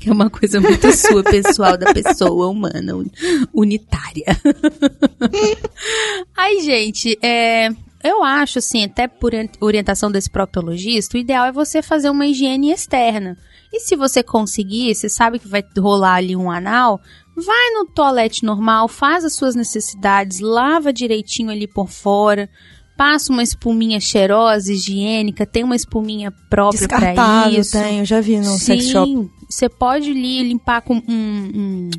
Que 0.00 0.08
é 0.08 0.12
uma 0.12 0.30
coisa 0.30 0.58
muito 0.58 0.90
sua, 0.96 1.22
pessoal, 1.22 1.76
da 1.76 1.92
pessoa 1.92 2.48
humana, 2.48 2.96
un- 2.96 3.10
unitária. 3.52 4.24
Aí, 6.34 6.62
gente, 6.62 7.18
é, 7.22 7.68
eu 8.02 8.24
acho, 8.24 8.58
assim, 8.58 8.84
até 8.84 9.06
por 9.06 9.34
ori- 9.34 9.50
orientação 9.60 10.10
desse 10.10 10.30
proctologista, 10.30 11.14
o 11.16 11.20
ideal 11.20 11.44
é 11.44 11.52
você 11.52 11.82
fazer 11.82 12.08
uma 12.08 12.26
higiene 12.26 12.72
externa. 12.72 13.36
E 13.70 13.80
se 13.80 13.94
você 13.96 14.22
conseguir, 14.22 14.94
você 14.94 15.10
sabe 15.10 15.38
que 15.38 15.46
vai 15.46 15.62
rolar 15.78 16.14
ali 16.14 16.34
um 16.34 16.50
anal, 16.50 16.98
vai 17.36 17.70
no 17.74 17.84
toalete 17.84 18.46
normal, 18.46 18.88
faz 18.88 19.26
as 19.26 19.34
suas 19.34 19.54
necessidades, 19.54 20.40
lava 20.40 20.90
direitinho 20.90 21.50
ali 21.50 21.66
por 21.66 21.90
fora, 21.90 22.48
passa 22.96 23.32
uma 23.32 23.42
espuminha 23.42 24.00
cheirosa, 24.00 24.72
higiênica, 24.72 25.46
tem 25.46 25.64
uma 25.64 25.76
espuminha 25.76 26.32
própria 26.48 26.88
para 26.88 27.50
isso. 27.50 27.72
tem, 27.72 28.00
eu 28.00 28.04
já 28.04 28.20
vi 28.20 28.38
no 28.38 28.58
sex 28.58 28.88
shop. 28.88 29.10
Sim, 29.10 29.30
você 29.48 29.68
pode 29.68 30.10
ali 30.10 30.42
limpar 30.42 30.82
com 30.82 30.94
um, 30.94 31.00
um, 31.08 31.90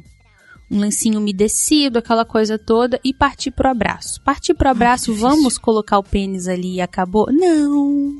um 0.72 0.80
lencinho 0.80 1.20
umedecido, 1.20 2.00
aquela 2.00 2.26
coisa 2.26 2.58
toda, 2.58 3.00
e 3.04 3.14
partir 3.14 3.52
pro 3.52 3.70
abraço. 3.70 4.22
Partir 4.24 4.54
pro 4.54 4.70
abraço, 4.70 5.12
difícil. 5.12 5.30
vamos 5.30 5.58
colocar 5.58 5.98
o 5.98 6.04
pênis 6.04 6.48
ali 6.48 6.76
e 6.76 6.82
acabou? 6.82 7.28
Não. 7.32 8.18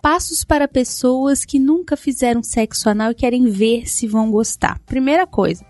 Passos 0.00 0.44
para 0.44 0.68
pessoas 0.68 1.44
que 1.44 1.58
nunca 1.58 1.96
fizeram 1.96 2.42
sexo 2.42 2.88
anal 2.88 3.10
e 3.10 3.14
querem 3.14 3.50
ver 3.50 3.88
se 3.88 4.06
vão 4.06 4.30
gostar. 4.30 4.78
Primeira 4.86 5.26
coisa, 5.26 5.64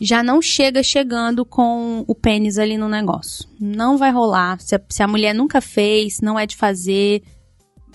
já 0.00 0.22
não 0.22 0.40
chega 0.40 0.82
chegando 0.82 1.44
com 1.44 2.04
o 2.06 2.14
pênis 2.14 2.58
ali 2.58 2.78
no 2.78 2.88
negócio. 2.88 3.46
Não 3.60 3.98
vai 3.98 4.10
rolar. 4.10 4.58
Se 4.60 4.74
a, 4.74 4.80
se 4.88 5.02
a 5.02 5.08
mulher 5.08 5.34
nunca 5.34 5.60
fez, 5.60 6.20
não 6.22 6.38
é 6.38 6.46
de 6.46 6.56
fazer, 6.56 7.22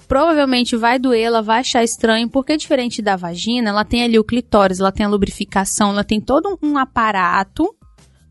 provavelmente 0.08 0.76
vai 0.76 1.00
doer, 1.00 1.24
ela 1.24 1.42
vai 1.42 1.62
achar 1.62 1.84
estranho, 1.84 2.30
porque 2.30 2.56
diferente 2.56 3.02
da 3.02 3.16
vagina, 3.16 3.70
ela 3.70 3.84
tem 3.84 4.04
ali 4.04 4.20
o 4.20 4.24
clitóris, 4.24 4.80
ela 4.80 4.92
tem 4.92 5.06
a 5.06 5.10
lubrificação, 5.10 5.90
ela 5.90 6.04
tem 6.04 6.22
todo 6.22 6.58
um 6.62 6.78
aparato 6.78 7.76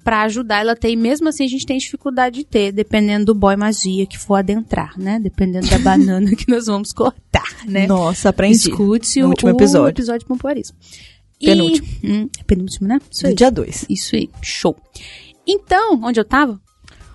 para 0.04 0.22
ajudar 0.22 0.60
ela 0.60 0.72
a 0.72 0.76
ter, 0.76 0.90
e 0.90 0.96
mesmo 0.96 1.28
assim 1.28 1.44
a 1.44 1.48
gente 1.48 1.64
tem 1.64 1.78
dificuldade 1.78 2.40
de 2.40 2.44
ter, 2.44 2.70
dependendo 2.70 3.26
do 3.26 3.34
boy 3.34 3.56
magia 3.56 4.06
que 4.06 4.18
for 4.18 4.34
adentrar, 4.34 4.92
né? 4.98 5.18
Dependendo 5.18 5.66
da 5.68 5.78
banana 5.80 6.30
que 6.36 6.48
nós 6.48 6.66
vamos 6.66 6.92
cortar, 6.92 7.64
né? 7.66 7.86
Nossa, 7.86 8.28
aprendi. 8.28 8.68
Escute 8.68 9.20
no 9.20 9.26
o 9.26 9.30
último 9.30 9.50
episódio. 9.50 9.86
o 9.86 9.88
episódio 9.88 10.26
pompoarismo. 10.26 10.76
E- 11.40 11.46
Penúltimo. 11.46 11.88
Hum, 12.04 12.28
é 12.38 12.42
penúltimo, 12.44 12.88
né? 12.88 12.98
Isso 13.10 13.22
Do 13.22 13.28
aí. 13.28 13.34
dia 13.34 13.50
2. 13.50 13.86
Isso 13.90 14.14
aí, 14.16 14.28
show. 14.42 14.76
Então, 15.46 16.00
onde 16.02 16.18
eu 16.20 16.24
tava? 16.24 16.58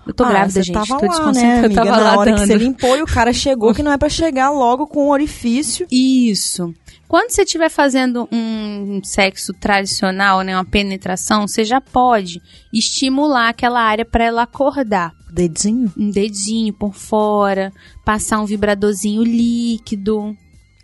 Eu 0.06 0.14
tô 0.14 0.24
grávida, 0.24 0.52
você 0.52 0.62
gente. 0.62 0.74
Tava 0.74 0.98
tô 0.98 1.06
lá, 1.06 1.10
desconcentrada. 1.12 1.42
né, 1.42 1.60
eu 1.62 1.66
amiga? 1.66 1.82
tava 1.84 1.90
Na 1.90 2.02
lá 2.02 2.18
hora 2.18 2.30
dando. 2.30 2.40
que 2.40 2.46
você 2.46 2.54
limpou 2.56 2.96
e 2.96 3.02
o 3.02 3.06
cara 3.06 3.32
chegou 3.32 3.74
que 3.74 3.82
não 3.82 3.92
é 3.92 3.98
pra 3.98 4.08
chegar 4.08 4.50
logo 4.50 4.86
com 4.86 5.06
o 5.06 5.10
orifício. 5.10 5.86
Isso. 5.90 6.72
Quando 7.06 7.30
você 7.30 7.42
estiver 7.42 7.68
fazendo 7.68 8.28
um 8.32 9.00
sexo 9.02 9.52
tradicional, 9.52 10.42
né, 10.42 10.56
uma 10.56 10.64
penetração, 10.64 11.46
você 11.46 11.64
já 11.64 11.80
pode 11.80 12.40
estimular 12.72 13.48
aquela 13.48 13.80
área 13.80 14.04
para 14.04 14.24
ela 14.24 14.42
acordar. 14.42 15.12
Dedinho? 15.32 15.92
Um 15.96 16.10
dedinho 16.10 16.72
por 16.72 16.94
fora, 16.94 17.72
passar 18.04 18.40
um 18.40 18.46
vibradorzinho 18.46 19.22
líquido, 19.24 20.36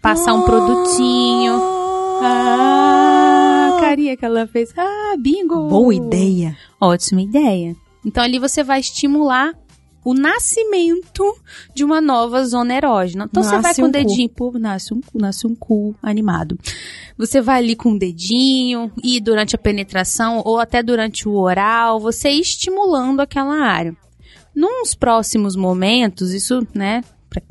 passar 0.03 0.35
um 0.35 0.43
produtinho. 0.43 1.55
Ah, 2.23 2.86
carinha 3.89 4.17
que 4.17 4.25
ela 4.25 4.47
fez. 4.47 4.73
Ah, 4.77 5.15
bingo! 5.19 5.69
Boa 5.69 5.95
ideia. 5.95 6.57
Ótima 6.81 7.23
ideia. 7.23 7.75
Então 8.05 8.23
ali 8.23 8.39
você 8.39 8.63
vai 8.63 8.81
estimular 8.81 9.53
o 10.05 10.15
nascimento 10.15 11.25
de 11.75 11.83
uma 11.83 12.01
nova 12.01 12.45
zona 12.45 12.75
erógena. 12.75 13.27
Então 13.29 13.43
você 13.43 13.51
vai 13.51 13.63
Nasce 13.63 13.81
com 13.81 13.87
o 13.87 13.89
um 13.89 13.93
cu. 13.93 13.99
dedinho, 13.99 14.29
pô, 14.29 14.53
nasce 14.59 14.95
um, 14.95 15.01
cu- 15.01 15.19
nasce 15.19 15.47
um 15.47 15.55
cu 15.55 15.95
animado. 16.01 16.57
Você 17.19 17.41
vai 17.41 17.59
ali 17.59 17.75
com 17.75 17.93
o 17.93 17.99
dedinho 17.99 18.93
e 19.03 19.19
durante 19.21 19.57
a 19.57 19.59
penetração 19.59 20.43
ou 20.45 20.61
até 20.61 20.81
durante 20.83 21.29
o 21.29 21.33
oral, 21.35 21.99
você 21.99 22.29
estimulando 22.31 23.19
aquela 23.21 23.57
área. 23.57 23.97
Nos 24.55 24.95
próximos 24.95 25.57
momentos, 25.57 26.33
isso, 26.33 26.65
né, 26.73 27.03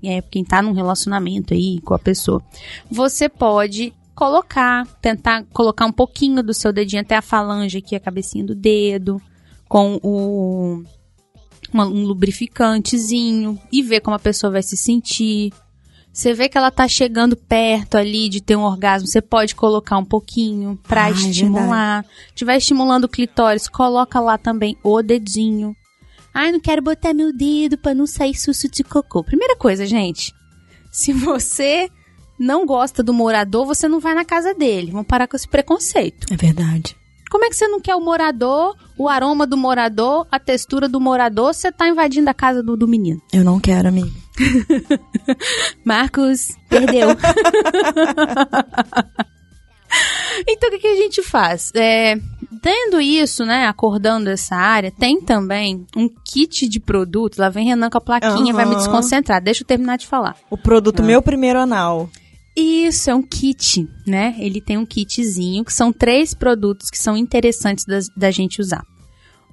quem, 0.02 0.16
é, 0.18 0.22
quem 0.22 0.44
tá 0.46 0.62
num 0.62 0.72
relacionamento 0.72 1.54
aí 1.54 1.80
com 1.82 1.94
a 1.94 2.00
pessoa, 2.00 2.42
você 2.90 3.28
pode 3.28 3.94
colocar, 4.16 4.88
tentar 5.02 5.44
colocar 5.52 5.86
um 5.86 5.92
pouquinho 5.92 6.42
do 6.42 6.54
seu 6.54 6.72
dedinho 6.72 7.02
até 7.02 7.18
a 7.18 7.22
falange 7.22 7.80
aqui, 7.80 7.96
a 7.96 8.00
cabecinha 8.00 8.46
do 8.46 8.56
dedo, 8.56 9.22
com 9.68 10.00
o 10.02 10.84
um 11.74 12.04
lubrificantezinho 12.06 13.60
e 13.72 13.84
ver 13.84 14.00
como 14.00 14.16
a 14.16 14.20
pessoa 14.20 14.52
vai 14.52 14.64
se 14.64 14.78
sentir. 14.78 15.52
Você 16.14 16.34
vê 16.34 16.48
que 16.48 16.58
ela 16.58 16.72
tá 16.72 16.88
chegando 16.88 17.36
perto 17.36 17.98
ali 17.98 18.30
de 18.30 18.42
ter 18.42 18.56
um 18.56 18.64
orgasmo, 18.64 19.06
você 19.06 19.22
pode 19.22 19.54
colocar 19.54 19.98
um 19.98 20.06
pouquinho 20.06 20.80
pra 20.88 21.06
Ah, 21.06 21.10
é 21.10 21.12
estimular. 21.12 22.06
Tiver 22.34 22.56
estimulando 22.56 23.04
o 23.04 23.10
clitóris, 23.10 23.68
coloca 23.68 24.22
lá 24.22 24.38
também 24.38 24.78
o 24.82 25.02
dedinho. 25.02 25.76
Ai, 26.34 26.54
não 26.54 26.60
quero 26.60 26.82
botar 26.82 27.14
meu 27.14 27.34
dedo 27.36 27.78
pra 27.78 27.94
não 27.94 28.08
sair 28.08 28.36
susto 28.36 28.70
de 28.70 28.84
cocô. 28.84 29.24
Primeira 29.24 29.58
coisa, 29.58 29.86
gente. 29.86 30.34
Se 30.90 31.12
você 31.12 31.90
não 32.40 32.66
gosta 32.66 33.02
do 33.04 33.14
morador, 33.14 33.66
você 33.66 33.88
não 33.88 34.00
vai 34.00 34.14
na 34.14 34.26
casa 34.26 34.54
dele. 34.54 34.92
Vamos 34.92 35.08
parar 35.08 35.28
com 35.28 35.36
esse 35.36 35.48
preconceito. 35.48 36.28
É 36.32 36.36
verdade. 36.38 36.96
Como 37.30 37.44
é 37.44 37.50
que 37.50 37.56
você 37.56 37.68
não 37.68 37.82
quer 37.82 37.96
o 37.96 38.02
morador, 38.02 38.76
o 38.98 39.10
aroma 39.10 39.48
do 39.48 39.58
morador, 39.58 40.28
a 40.32 40.40
textura 40.40 40.88
do 40.88 41.02
morador, 41.02 41.54
você 41.54 41.72
tá 41.72 41.88
invadindo 41.88 42.30
a 42.30 42.34
casa 42.34 42.62
do, 42.62 42.78
do 42.78 42.88
menino? 42.88 43.20
Eu 43.34 43.44
não 43.44 43.60
quero, 43.60 43.88
amiga. 43.88 44.12
Marcos, 45.84 46.50
perdeu. 46.70 47.10
então, 50.48 50.70
o 50.70 50.72
que, 50.72 50.80
que 50.80 50.88
a 50.88 50.96
gente 50.96 51.24
faz? 51.24 51.72
É, 51.76 52.16
tendo 52.62 53.02
isso, 53.02 53.44
né, 53.44 53.66
acordando 53.68 54.30
essa 54.30 54.56
área, 54.56 54.92
tem 54.92 55.20
também 55.22 55.86
um 55.96 56.08
kit 56.08 56.68
de 56.68 56.80
produtos. 56.80 57.40
Lá 57.40 57.50
vem 57.50 57.68
Renan 57.68 57.90
com 57.90 57.98
a 57.98 58.02
plaquinha, 58.02 58.54
vai 58.54 58.66
me 58.66 58.76
desconcentrar. 58.76 59.42
Deixa 59.42 59.64
eu 59.64 59.68
terminar 59.68 59.98
de 59.98 60.08
falar. 60.08 60.36
O 60.50 60.58
produto 60.58 61.02
Ah. 61.02 61.04
Meu 61.06 61.22
Primeiro 61.22 61.60
Anal. 61.60 62.10
Isso, 62.56 63.10
é 63.10 63.16
um 63.16 63.22
kit, 63.22 63.88
né? 64.08 64.36
Ele 64.40 64.62
tem 64.62 64.78
um 64.78 64.86
kitzinho, 64.86 65.66
que 65.66 65.74
são 65.74 65.92
três 65.92 66.34
produtos 66.34 66.90
que 66.90 66.98
são 66.98 67.18
interessantes 67.18 67.86
da, 67.86 68.00
da 68.16 68.32
gente 68.32 68.62
usar. 68.62 68.84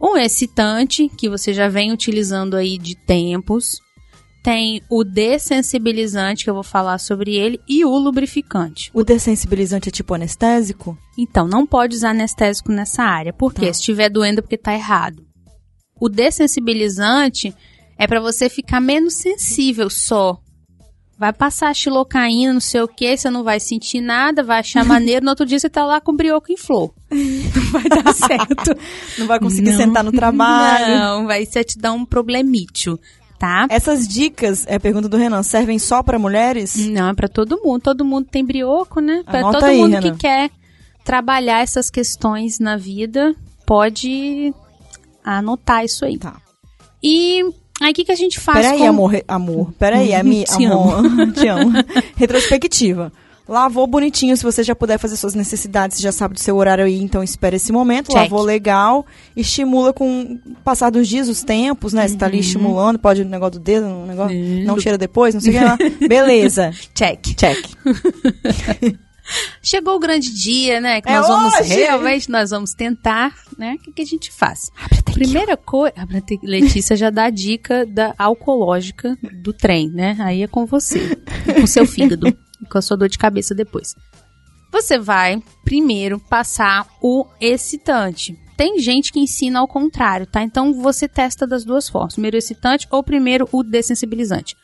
Um 0.00 0.16
excitante, 0.16 1.08
que 1.08 1.28
você 1.28 1.52
já 1.52 1.68
vem 1.68 1.92
utilizando 1.92 2.56
aí 2.56 2.78
de 2.78 2.94
tempos. 2.94 3.80
Tem 4.42 4.82
o 4.90 5.04
dessensibilizante, 5.04 6.42
que 6.42 6.50
eu 6.50 6.54
vou 6.54 6.64
falar 6.64 6.98
sobre 6.98 7.36
ele, 7.36 7.60
e 7.68 7.84
o 7.84 7.96
lubrificante. 7.96 8.90
O 8.92 9.04
dessensibilizante 9.04 9.88
é 9.88 9.92
tipo 9.92 10.14
anestésico? 10.14 10.98
Então, 11.16 11.46
não 11.46 11.64
pode 11.64 11.94
usar 11.94 12.10
anestésico 12.10 12.72
nessa 12.72 13.04
área, 13.04 13.32
porque 13.32 13.66
Tá. 13.66 13.72
se 13.72 13.80
estiver 13.80 14.08
doendo 14.08 14.40
é 14.40 14.42
porque 14.42 14.58
tá 14.58 14.74
errado. 14.74 15.24
O 16.00 16.08
dessensibilizante 16.08 17.54
é 17.96 18.06
para 18.08 18.20
você 18.20 18.48
ficar 18.48 18.80
menos 18.80 19.14
sensível 19.14 19.88
só. 19.88 20.40
Vai 21.18 21.32
passar 21.32 21.74
xilocaína, 21.74 22.54
não 22.54 22.60
sei 22.60 22.80
o 22.80 22.88
que, 22.88 23.16
você 23.16 23.30
não 23.30 23.44
vai 23.44 23.60
sentir 23.60 24.00
nada, 24.00 24.42
vai 24.42 24.58
achar 24.60 24.84
maneiro, 24.84 25.24
no 25.24 25.30
outro 25.30 25.46
dia 25.46 25.58
você 25.58 25.68
tá 25.70 25.84
lá 25.84 26.00
com 26.00 26.16
brioco 26.16 26.50
em 26.50 26.56
flor. 26.56 26.92
Não 27.12 27.70
vai 27.70 27.84
dar 27.84 28.12
certo. 28.14 28.74
Não 29.18 29.26
vai 29.26 29.38
conseguir 29.38 29.70
Não. 29.70 29.76
sentar 29.76 30.02
no 30.02 30.10
trabalho. 30.10 30.98
Não, 30.98 31.26
vai 31.26 31.44
ser 31.44 31.62
te 31.64 31.78
dar 31.78 31.92
um 31.92 32.04
problemítio, 32.04 32.98
tá? 33.38 33.66
Essas 33.70 34.08
dicas, 34.08 34.66
é 34.66 34.76
a 34.76 34.80
pergunta 34.80 35.08
do 35.08 35.16
Renan, 35.16 35.42
servem 35.42 35.78
só 35.78 36.02
pra 36.02 36.18
mulheres? 36.18 36.74
Não, 36.88 37.10
é 37.10 37.14
pra 37.14 37.28
todo 37.28 37.60
mundo. 37.62 37.82
Todo 37.82 38.04
mundo 38.04 38.26
tem 38.30 38.44
brioco, 38.44 39.00
né? 39.00 39.22
Pra 39.24 39.40
Anota 39.40 39.58
todo 39.60 39.68
aí, 39.68 39.78
mundo 39.78 39.92
Renan. 39.92 40.12
que 40.12 40.18
quer 40.18 40.50
trabalhar 41.04 41.60
essas 41.60 41.90
questões 41.90 42.58
na 42.58 42.76
vida, 42.76 43.34
pode 43.66 44.52
anotar 45.22 45.84
isso 45.84 46.04
aí. 46.04 46.18
Tá. 46.18 46.40
E 47.02 47.44
aí, 47.86 47.92
o 47.92 47.94
que, 47.94 48.04
que 48.04 48.12
a 48.12 48.16
gente 48.16 48.38
faz 48.40 48.64
Peraí, 48.64 48.78
com... 48.78 48.86
amor, 48.86 49.22
amor. 49.28 49.72
Peraí, 49.78 50.14
ami, 50.14 50.44
Te 50.44 50.64
amor. 50.64 51.02
Te 51.34 51.46
amo. 51.48 51.72
Retrospectiva. 52.16 53.12
Lavou 53.48 53.86
bonitinho, 53.88 54.36
se 54.36 54.42
você 54.44 54.62
já 54.62 54.74
puder 54.74 54.98
fazer 54.98 55.16
suas 55.16 55.34
necessidades, 55.34 55.96
você 55.96 56.02
já 56.04 56.12
sabe 56.12 56.34
do 56.34 56.40
seu 56.40 56.56
horário 56.56 56.84
aí, 56.84 57.02
então 57.02 57.22
espera 57.24 57.56
esse 57.56 57.72
momento. 57.72 58.06
Check. 58.06 58.16
Lavou 58.16 58.40
legal, 58.40 59.04
estimula 59.36 59.92
com 59.92 60.38
o 60.46 60.54
passar 60.64 60.90
dos 60.90 61.08
dias, 61.08 61.28
os 61.28 61.42
tempos, 61.42 61.92
né? 61.92 62.06
Você 62.06 62.16
tá 62.16 62.26
ali 62.26 62.38
estimulando, 62.38 63.00
pode 63.00 63.22
o 63.22 63.24
negócio 63.24 63.58
do 63.58 63.60
dedo, 63.64 63.86
um 63.86 64.06
negócio, 64.06 64.36
Uhum. 64.36 64.62
não 64.64 64.78
cheira 64.78 64.96
depois, 64.96 65.34
não 65.34 65.40
sei 65.40 65.56
o 65.56 65.58
que 65.58 65.64
lá. 65.64 65.76
Beleza. 66.08 66.70
Check. 66.94 67.34
Check. 67.36 67.66
Chegou 69.62 69.96
o 69.96 69.98
grande 69.98 70.32
dia, 70.32 70.80
né? 70.80 71.00
Que 71.00 71.08
É 71.08 71.16
nós 71.16 71.28
vamos 71.28 71.54
hoje! 71.54 71.74
realmente, 71.74 72.30
nós 72.30 72.50
vamos 72.50 72.74
tentar, 72.74 73.34
né? 73.56 73.74
O 73.78 73.82
que, 73.82 73.92
que 73.92 74.02
a 74.02 74.06
gente 74.06 74.30
faz? 74.32 74.70
Abre 74.76 74.98
a. 74.98 75.12
Primeira 75.12 75.56
coisa, 75.56 75.94
Letícia 76.42 76.96
já 76.96 77.10
dá 77.10 77.24
a 77.24 77.30
dica 77.30 77.84
da 77.86 78.14
alcoológica 78.18 79.16
do 79.42 79.52
trem, 79.52 79.90
né? 79.90 80.16
Aí 80.20 80.42
é 80.42 80.46
com 80.46 80.64
você, 80.66 81.16
com 81.54 81.66
seu 81.66 81.86
fígado, 81.86 82.34
com 82.70 82.78
a 82.78 82.82
sua 82.82 82.96
dor 82.96 83.08
de 83.08 83.18
cabeça 83.18 83.54
depois. 83.54 83.94
Você 84.72 84.98
vai 84.98 85.42
primeiro 85.64 86.18
passar 86.18 86.86
o 87.02 87.26
excitante. 87.38 88.34
Tem 88.56 88.78
gente 88.78 89.12
que 89.12 89.20
ensina 89.20 89.58
ao 89.58 89.68
contrário, 89.68 90.26
tá? 90.26 90.42
Então 90.42 90.72
você 90.72 91.06
testa 91.06 91.46
das 91.46 91.64
duas 91.64 91.88
formas, 91.88 92.14
primeiro 92.14 92.36
o 92.36 92.38
excitante 92.38 92.86
ou 92.90 93.02
primeiro 93.02 93.46
o 93.52 93.62
dessensibilizante. 93.62 94.56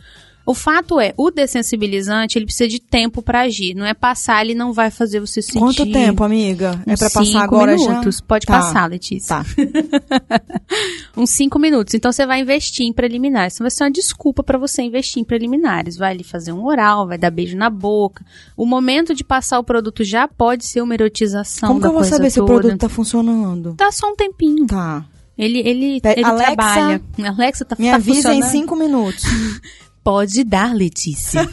O 0.49 0.55
fato 0.55 0.99
é, 0.99 1.13
o 1.17 1.31
dessensibilizante, 1.31 2.39
ele 2.39 2.47
precisa 2.47 2.67
de 2.69 2.81
tempo 2.81 3.21
pra 3.21 3.43
agir, 3.43 3.75
não 3.75 3.85
é 3.85 3.93
passar, 3.93 4.43
ele 4.43 4.55
não 4.55 4.73
vai 4.73 4.91
fazer 4.91 5.21
você 5.21 5.43
sentir 5.43 5.59
Quanto 5.59 5.85
tempo, 5.93 6.25
amiga? 6.25 6.81
É 6.87 6.97
pra 6.97 7.11
passar 7.11 7.25
cinco 7.27 7.39
agora 7.39 7.77
minutos. 7.77 8.17
já? 8.17 8.23
Pode 8.27 8.47
Tá. 8.47 8.55
passar, 8.59 8.89
Letícia. 8.89 9.37
Tá. 9.37 9.45
Uns 11.17 11.31
5 11.31 11.59
minutos. 11.59 11.95
Então 11.95 12.11
você 12.13 12.25
vai 12.27 12.41
investir 12.41 12.87
em 12.87 12.93
preliminares. 12.93 13.55
Isso 13.55 13.63
vai 13.63 13.71
ser 13.71 13.85
uma 13.85 13.91
desculpa 13.91 14.43
para 14.43 14.57
você 14.59 14.83
investir 14.83 15.21
em 15.21 15.25
preliminares. 15.25 15.97
Vai 15.97 16.13
ali 16.13 16.25
fazer 16.25 16.53
um 16.53 16.65
oral, 16.65 17.07
vai 17.07 17.19
dar 17.19 17.31
beijo 17.31 17.57
na 17.57 17.69
boca. 17.69 18.25
O 18.57 18.65
momento 18.65 19.15
de 19.15 19.25
passar 19.25 19.59
o 19.59 19.65
produto 19.65 20.05
já 20.05 20.27
pode 20.29 20.65
ser 20.65 20.81
uma 20.81 20.95
erotização 20.95 21.69
Como 21.69 21.81
que 21.81 21.87
eu 21.87 21.93
vou 21.93 22.05
saber 22.05 22.31
se 22.31 22.41
o 22.41 22.47
toda. 22.47 22.61
produto 22.61 22.81
tá 22.81 22.89
funcionando? 22.89 23.75
Dá 23.77 23.91
só 23.91 24.09
um 24.11 24.17
tempinho. 24.17 24.67
Tá. 24.67 25.05
Ele, 25.37 25.59
ele, 25.61 26.01
ele 26.05 26.25
Alexa, 26.25 26.47
trabalha. 26.55 27.03
Alexa 27.25 27.65
tá, 27.65 27.77
Me 27.79 27.89
tá 27.91 27.97
avisa 27.97 28.33
em 28.33 28.43
cinco 28.43 28.75
minutos. 28.75 29.23
Pode 30.09 30.43
dar, 30.43 30.75
Letícia. 30.75 31.43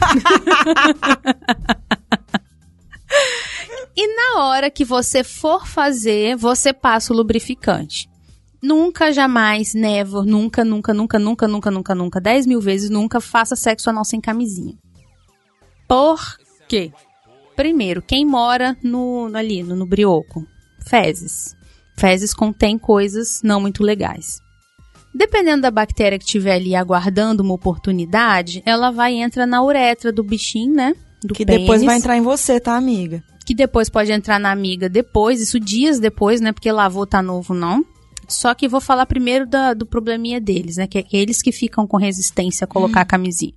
e 3.94 4.16
na 4.16 4.46
hora 4.46 4.70
que 4.70 4.82
você 4.82 5.22
for 5.22 5.66
fazer, 5.66 6.38
você 6.38 6.72
passa 6.72 7.12
o 7.12 7.16
lubrificante. 7.16 8.08
Nunca, 8.62 9.12
jamais, 9.12 9.74
never, 9.74 10.22
nunca, 10.22 10.64
nunca, 10.64 10.94
nunca, 10.94 11.18
nunca, 11.18 11.46
nunca, 11.46 11.70
nunca, 11.70 11.94
nunca, 11.94 12.18
10 12.18 12.46
mil 12.46 12.58
vezes, 12.58 12.88
nunca 12.88 13.20
faça 13.20 13.54
sexo 13.54 13.90
anal 13.90 14.06
sem 14.06 14.22
camisinha. 14.22 14.74
Por 15.86 16.18
quê? 16.66 16.90
Primeiro, 17.54 18.00
quem 18.00 18.24
mora 18.24 18.74
no, 18.82 19.30
ali, 19.34 19.62
no, 19.62 19.76
no 19.76 19.84
brioco? 19.84 20.46
Fezes. 20.80 21.54
Fezes 21.94 22.32
contém 22.32 22.78
coisas 22.78 23.42
não 23.44 23.60
muito 23.60 23.82
legais. 23.82 24.40
Dependendo 25.16 25.62
da 25.62 25.70
bactéria 25.70 26.18
que 26.18 26.24
estiver 26.26 26.56
ali 26.56 26.74
aguardando 26.76 27.42
uma 27.42 27.54
oportunidade, 27.54 28.62
ela 28.66 28.90
vai 28.90 29.14
e 29.14 29.22
entra 29.22 29.46
na 29.46 29.62
uretra 29.64 30.12
do 30.12 30.22
bichinho, 30.22 30.74
né? 30.74 30.94
Do 31.24 31.32
Que 31.32 31.46
pênis, 31.46 31.62
depois 31.62 31.82
vai 31.82 31.96
entrar 31.96 32.16
em 32.18 32.20
você, 32.20 32.60
tá, 32.60 32.76
amiga? 32.76 33.24
Que 33.46 33.54
depois 33.54 33.88
pode 33.88 34.12
entrar 34.12 34.38
na 34.38 34.50
amiga 34.50 34.88
depois, 34.90 35.40
isso 35.40 35.58
dias 35.58 35.98
depois, 35.98 36.40
né? 36.42 36.52
Porque 36.52 36.70
lavou 36.70 37.06
tá 37.06 37.22
novo, 37.22 37.54
não. 37.54 37.82
Só 38.28 38.52
que 38.54 38.68
vou 38.68 38.80
falar 38.80 39.06
primeiro 39.06 39.46
da- 39.46 39.72
do 39.72 39.86
probleminha 39.86 40.38
deles, 40.40 40.76
né? 40.76 40.86
Que 40.86 40.98
é 40.98 41.04
eles 41.12 41.40
que 41.40 41.50
ficam 41.52 41.86
com 41.86 41.96
resistência 41.96 42.64
a 42.64 42.68
colocar 42.68 43.00
a 43.00 43.04
camisinha. 43.06 43.54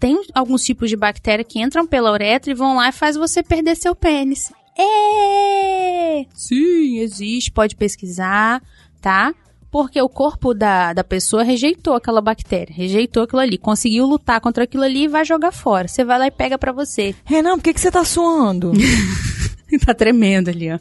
Tem 0.00 0.20
alguns 0.34 0.62
tipos 0.64 0.90
de 0.90 0.96
bactéria 0.96 1.44
que 1.44 1.60
entram 1.60 1.86
pela 1.86 2.10
uretra 2.10 2.50
e 2.50 2.54
vão 2.54 2.74
lá 2.76 2.88
e 2.88 2.92
faz 2.92 3.16
você 3.16 3.40
perder 3.42 3.76
seu 3.76 3.94
pênis. 3.94 4.50
É! 4.78 6.24
Sim, 6.34 6.98
existe, 6.98 7.50
pode 7.52 7.76
pesquisar, 7.76 8.60
tá? 9.00 9.32
Porque 9.70 10.00
o 10.00 10.08
corpo 10.08 10.54
da, 10.54 10.92
da 10.92 11.04
pessoa 11.04 11.42
rejeitou 11.42 11.94
aquela 11.94 12.20
bactéria, 12.20 12.74
rejeitou 12.74 13.24
aquilo 13.24 13.40
ali, 13.40 13.58
conseguiu 13.58 14.06
lutar 14.06 14.40
contra 14.40 14.64
aquilo 14.64 14.84
ali 14.84 15.04
e 15.04 15.08
vai 15.08 15.24
jogar 15.24 15.52
fora. 15.52 15.88
Você 15.88 16.04
vai 16.04 16.18
lá 16.18 16.26
e 16.26 16.30
pega 16.30 16.56
pra 16.56 16.72
você. 16.72 17.14
Renan, 17.24 17.56
por 17.56 17.64
que, 17.64 17.74
que 17.74 17.80
você 17.80 17.90
tá 17.90 18.04
suando? 18.04 18.72
tá 19.84 19.92
tremendo 19.92 20.48
ali, 20.48 20.70
ó. 20.72 20.78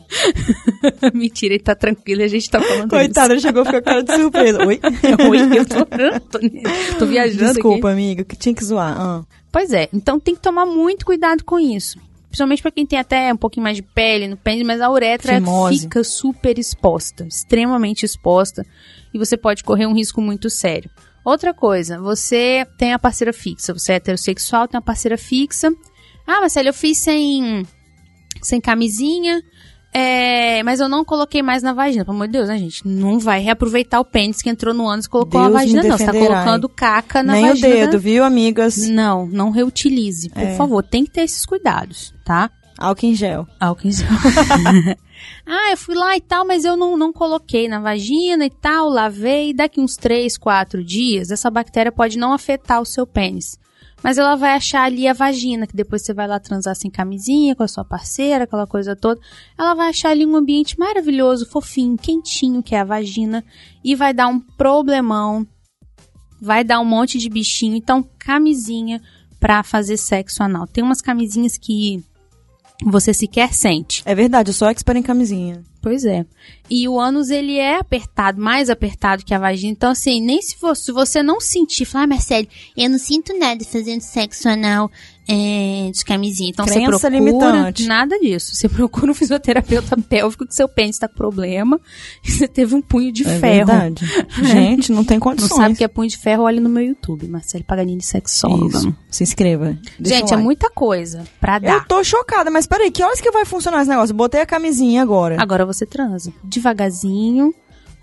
Mentira, 1.13 1.55
ele 1.55 1.63
tá 1.63 1.75
tranquilo 1.75 2.21
e 2.21 2.23
a 2.23 2.27
gente 2.27 2.49
tá 2.49 2.61
falando 2.61 2.89
Coitada, 2.89 3.33
ele 3.33 3.41
chegou 3.41 3.63
e 3.63 3.65
ficou 3.65 3.81
com 3.81 3.85
cara 3.85 4.03
de 4.03 4.15
surpresa. 4.15 4.65
Oi? 4.65 4.79
isso. 4.83 5.29
Oi, 5.29 5.59
eu 5.59 5.65
tô, 5.65 5.85
tô, 5.85 6.99
tô 6.99 7.05
viajando 7.05 7.53
Desculpa, 7.53 7.89
aqui. 7.89 7.93
amiga, 7.93 8.23
que 8.23 8.35
tinha 8.35 8.53
que 8.53 8.63
zoar. 8.63 8.95
Ah. 8.97 9.23
Pois 9.51 9.71
é, 9.71 9.89
então 9.93 10.19
tem 10.19 10.35
que 10.35 10.41
tomar 10.41 10.65
muito 10.65 11.05
cuidado 11.05 11.43
com 11.43 11.59
isso. 11.59 11.97
Principalmente 12.35 12.61
pra 12.61 12.71
quem 12.71 12.85
tem 12.85 12.99
até 12.99 13.33
um 13.33 13.37
pouquinho 13.37 13.63
mais 13.63 13.77
de 13.77 13.81
pele 13.81 14.27
no 14.27 14.35
pênis, 14.35 14.67
mas 14.67 14.81
a 14.81 14.91
uretra 14.91 15.35
Fimose. 15.35 15.79
fica 15.79 16.03
super 16.03 16.59
exposta, 16.59 17.25
extremamente 17.25 18.03
exposta, 18.03 18.65
e 19.13 19.17
você 19.17 19.37
pode 19.37 19.63
correr 19.63 19.85
um 19.85 19.93
risco 19.93 20.19
muito 20.19 20.49
sério. 20.49 20.91
Outra 21.23 21.53
coisa, 21.53 21.97
você 21.97 22.67
tem 22.77 22.91
a 22.91 22.99
parceira 22.99 23.31
fixa, 23.31 23.73
você 23.73 23.93
é 23.93 23.95
heterossexual, 23.95 24.67
tem 24.67 24.77
a 24.77 24.81
parceira 24.81 25.17
fixa. 25.17 25.71
Ah, 26.27 26.41
Marcelo, 26.41 26.67
eu 26.67 26.73
fiz 26.73 26.97
sem, 26.97 27.65
sem 28.41 28.59
camisinha, 28.59 29.41
é, 29.97 30.61
mas 30.63 30.81
eu 30.81 30.89
não 30.89 31.05
coloquei 31.05 31.41
mais 31.41 31.63
na 31.63 31.71
vagina. 31.71 32.03
Pelo 32.03 32.17
amor 32.17 32.27
de 32.27 32.33
Deus, 32.33 32.49
né, 32.49 32.57
gente? 32.57 32.85
Não 32.85 33.17
vai 33.17 33.39
reaproveitar 33.39 33.99
o 34.01 34.03
pênis 34.05 34.41
que 34.41 34.49
entrou 34.49 34.73
no 34.73 34.87
ânus 34.89 35.05
e 35.05 35.09
colocou 35.09 35.39
Deus 35.39 35.53
na 35.53 35.59
me 35.59 35.65
vagina, 35.65 35.83
não. 35.83 35.97
Você 35.97 36.05
tá 36.05 36.11
colocando 36.11 36.67
caca 36.67 37.23
na 37.23 37.33
Nem 37.33 37.47
vagina. 37.47 37.67
o 37.67 37.71
dedo, 37.71 37.99
viu, 37.99 38.23
amigas? 38.25 38.89
Não, 38.89 39.25
não 39.25 39.51
reutilize, 39.51 40.29
por 40.29 40.41
É. 40.41 40.55
favor. 40.55 40.83
Tem 40.83 41.05
que 41.05 41.11
ter 41.11 41.21
esses 41.21 41.45
cuidados, 41.45 42.13
tá? 42.25 42.49
Álcool 42.77 43.05
em 43.05 43.15
gel. 43.15 43.47
Álcool 43.57 43.87
em 43.87 43.91
gel. 43.93 44.07
ah, 45.47 45.71
eu 45.71 45.77
fui 45.77 45.95
lá 45.95 46.17
e 46.17 46.21
tal, 46.21 46.45
mas 46.45 46.65
eu 46.65 46.75
não, 46.75 46.97
não 46.97 47.13
coloquei 47.13 47.67
na 47.69 47.79
vagina 47.79 48.45
e 48.45 48.49
tal, 48.49 48.89
lavei. 48.89 49.53
Daqui 49.53 49.79
uns 49.79 49.95
3, 49.95 50.37
4 50.37 50.83
dias, 50.83 51.31
essa 51.31 51.49
bactéria 51.49 51.91
pode 51.91 52.17
não 52.17 52.33
afetar 52.33 52.81
o 52.81 52.85
seu 52.85 53.07
pênis. 53.07 53.57
Mas 54.05 54.19
ela 54.19 54.35
vai 54.35 54.51
achar 54.51 54.83
ali 54.83 55.07
a 55.07 55.13
vagina, 55.13 55.65
que 55.65 55.75
depois 55.75 56.03
você 56.03 56.13
vai 56.13 56.27
lá 56.27 56.39
transar 56.39 56.75
sem 56.75 56.91
camisinha, 56.91 57.55
com 57.55 57.63
a 57.63 57.67
sua 57.67 57.83
parceira, 57.83 58.43
aquela 58.43 58.67
coisa 58.67 58.95
toda. 58.95 59.19
Ela 59.57 59.73
vai 59.73 59.89
achar 59.89 60.11
ali 60.11 60.23
um 60.23 60.35
ambiente 60.35 60.77
maravilhoso, 60.77 61.49
fofinho, 61.49 61.97
quentinho, 61.97 62.61
que 62.61 62.75
é 62.75 62.81
a 62.81 62.83
vagina, 62.83 63.43
e 63.83 63.95
vai 63.95 64.13
dar 64.13 64.27
um 64.27 64.39
problemão. 64.39 65.43
Vai 66.39 66.63
dar 66.63 66.79
um 66.79 66.85
monte 66.85 67.17
de 67.17 67.27
bichinho. 67.27 67.75
Então, 67.75 68.07
camisinha 68.19 69.01
pra 69.39 69.63
fazer 69.63 69.97
sexo 69.97 70.43
anal. 70.43 70.67
Tem 70.67 70.83
umas 70.83 71.01
camisinhas 71.01 71.57
que 71.57 72.05
você 72.83 73.13
sequer 73.13 73.53
sente. 73.53 74.01
É 74.05 74.13
verdade, 74.13 74.49
eu 74.49 74.53
sou 74.53 74.67
expert 74.67 74.97
em 74.97 75.03
camisinha. 75.03 75.63
Pois 75.81 76.03
é. 76.03 76.25
E 76.67 76.87
o 76.87 76.99
ânus, 76.99 77.29
ele 77.29 77.57
é 77.57 77.77
apertado, 77.77 78.41
mais 78.41 78.71
apertado 78.71 79.23
que 79.23 79.35
a 79.35 79.39
vagina. 79.39 79.71
Então, 79.71 79.91
assim, 79.91 80.19
nem 80.19 80.41
se 80.41 80.57
você, 80.59 80.85
se 80.85 80.91
você 80.91 81.21
não 81.21 81.39
sentir, 81.39 81.85
falar, 81.85 82.05
ah, 82.05 82.07
Marcelo, 82.07 82.47
eu 82.75 82.89
não 82.89 82.97
sinto 82.97 83.37
nada 83.37 83.63
fazendo 83.63 84.01
sexo 84.01 84.49
anal 84.49 84.89
é, 85.27 85.89
de 85.91 86.05
camisinha. 86.05 86.49
Então, 86.51 86.65
você 86.65 86.73
Crença 86.75 87.09
procura... 87.09 87.09
limitante. 87.09 87.85
Nada 87.87 88.19
disso. 88.19 88.55
Você 88.55 88.69
procura 88.69 89.11
um 89.11 89.13
fisioterapeuta 89.15 89.97
pélvico 89.97 90.45
que 90.45 90.53
seu 90.55 90.67
pênis 90.67 90.97
tá 90.97 91.07
com 91.07 91.15
problema 91.15 91.79
e 92.23 92.29
você 92.31 92.47
teve 92.47 92.75
um 92.75 92.81
punho 92.81 93.11
de 93.11 93.23
É 93.23 93.39
ferro. 93.39 93.65
verdade. 93.67 94.05
Gente, 94.43 94.91
não 94.91 95.03
tem 95.03 95.17
Não 95.17 95.23
condições. 95.23 95.55
sabe 95.57 95.73
o 95.73 95.77
que 95.77 95.83
é 95.83 95.87
punho 95.87 96.09
de 96.09 96.17
ferro? 96.17 96.43
Olha 96.43 96.61
no 96.61 96.69
meu 96.69 96.83
YouTube, 96.85 97.27
Marcelo 97.27 97.63
Paganini 97.63 98.01
Sexóloga. 98.03 98.77
Isso. 98.77 98.95
Se 99.09 99.23
inscreva. 99.23 99.77
Deixa 99.99 100.19
Gente, 100.19 100.33
é 100.33 100.37
muita 100.37 100.69
coisa 100.69 101.23
pra 101.39 101.57
dar. 101.59 101.73
Eu 101.73 101.85
tô 101.85 102.03
chocada, 102.03 102.51
mas 102.51 102.67
peraí, 102.67 102.91
que 102.91 103.01
horas 103.03 103.19
que 103.21 103.31
vai 103.31 103.45
funcionar 103.45 103.81
esse 103.81 103.89
negócio? 103.89 104.13
Botei 104.13 104.41
a 104.41 104.45
camisinha 104.45 105.01
agora. 105.01 105.37
Agora 105.41 105.65
você 105.65 105.85
transa. 105.85 106.31
Devagarzinho, 106.43 107.53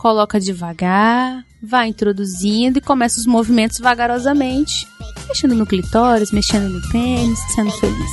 coloca 0.03 0.41
devagar, 0.41 1.45
vai 1.63 1.87
introduzindo 1.87 2.79
e 2.79 2.81
começa 2.81 3.21
os 3.21 3.25
movimentos 3.25 3.79
vagarosamente. 3.79 4.85
Mexendo 5.29 5.55
no 5.55 5.65
clitóris, 5.65 6.33
mexendo 6.33 6.69
no 6.69 6.91
pênis, 6.91 7.39
sendo 7.55 7.71
feliz. 7.71 8.11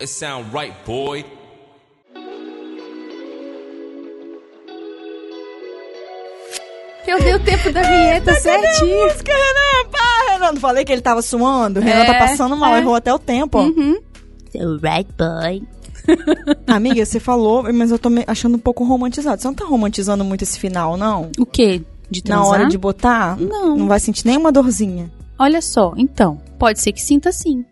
It 0.00 0.06
sound 0.06 0.48
right, 0.56 0.72
boy. 0.86 1.24
Eu 7.04 7.18
dei 7.20 7.34
o 7.34 7.40
tempo 7.40 7.72
da 7.72 7.82
vinheta 7.82 8.32
certinho. 8.34 9.04
Música, 9.04 9.32
Renan, 9.32 9.90
pá, 9.90 10.32
Renan. 10.32 10.52
Não 10.52 10.60
falei 10.60 10.84
que 10.84 10.92
ele 10.92 11.02
tava 11.02 11.20
suando? 11.20 11.80
Renan 11.80 12.02
É, 12.02 12.06
tá 12.06 12.14
passando 12.14 12.56
mal, 12.56 12.76
é. 12.76 12.78
errou 12.78 12.94
até 12.94 13.12
o 13.12 13.18
tempo, 13.18 13.58
ó. 13.58 13.64
So 14.52 14.78
right, 14.80 15.10
boy. 15.18 15.62
Amiga, 16.66 17.04
você 17.04 17.18
falou, 17.20 17.64
mas 17.72 17.90
eu 17.90 17.98
tô 17.98 18.10
me 18.10 18.24
achando 18.26 18.56
um 18.56 18.60
pouco 18.60 18.84
romantizado. 18.84 19.40
Você 19.40 19.48
não 19.48 19.54
tá 19.54 19.64
romantizando 19.64 20.24
muito 20.24 20.42
esse 20.42 20.58
final, 20.58 20.96
não? 20.96 21.30
O 21.38 21.46
quê? 21.46 21.82
De 22.10 22.20
Na 22.20 22.36
transar? 22.36 22.48
hora 22.60 22.66
de 22.68 22.78
botar? 22.78 23.36
Não. 23.38 23.76
Não 23.76 23.86
vai 23.88 23.98
sentir 24.00 24.26
nenhuma 24.26 24.52
dorzinha. 24.52 25.10
Olha 25.38 25.60
só, 25.60 25.94
então, 25.96 26.40
pode 26.58 26.80
ser 26.80 26.92
que 26.92 27.02
sinta 27.02 27.32
sim. 27.32 27.64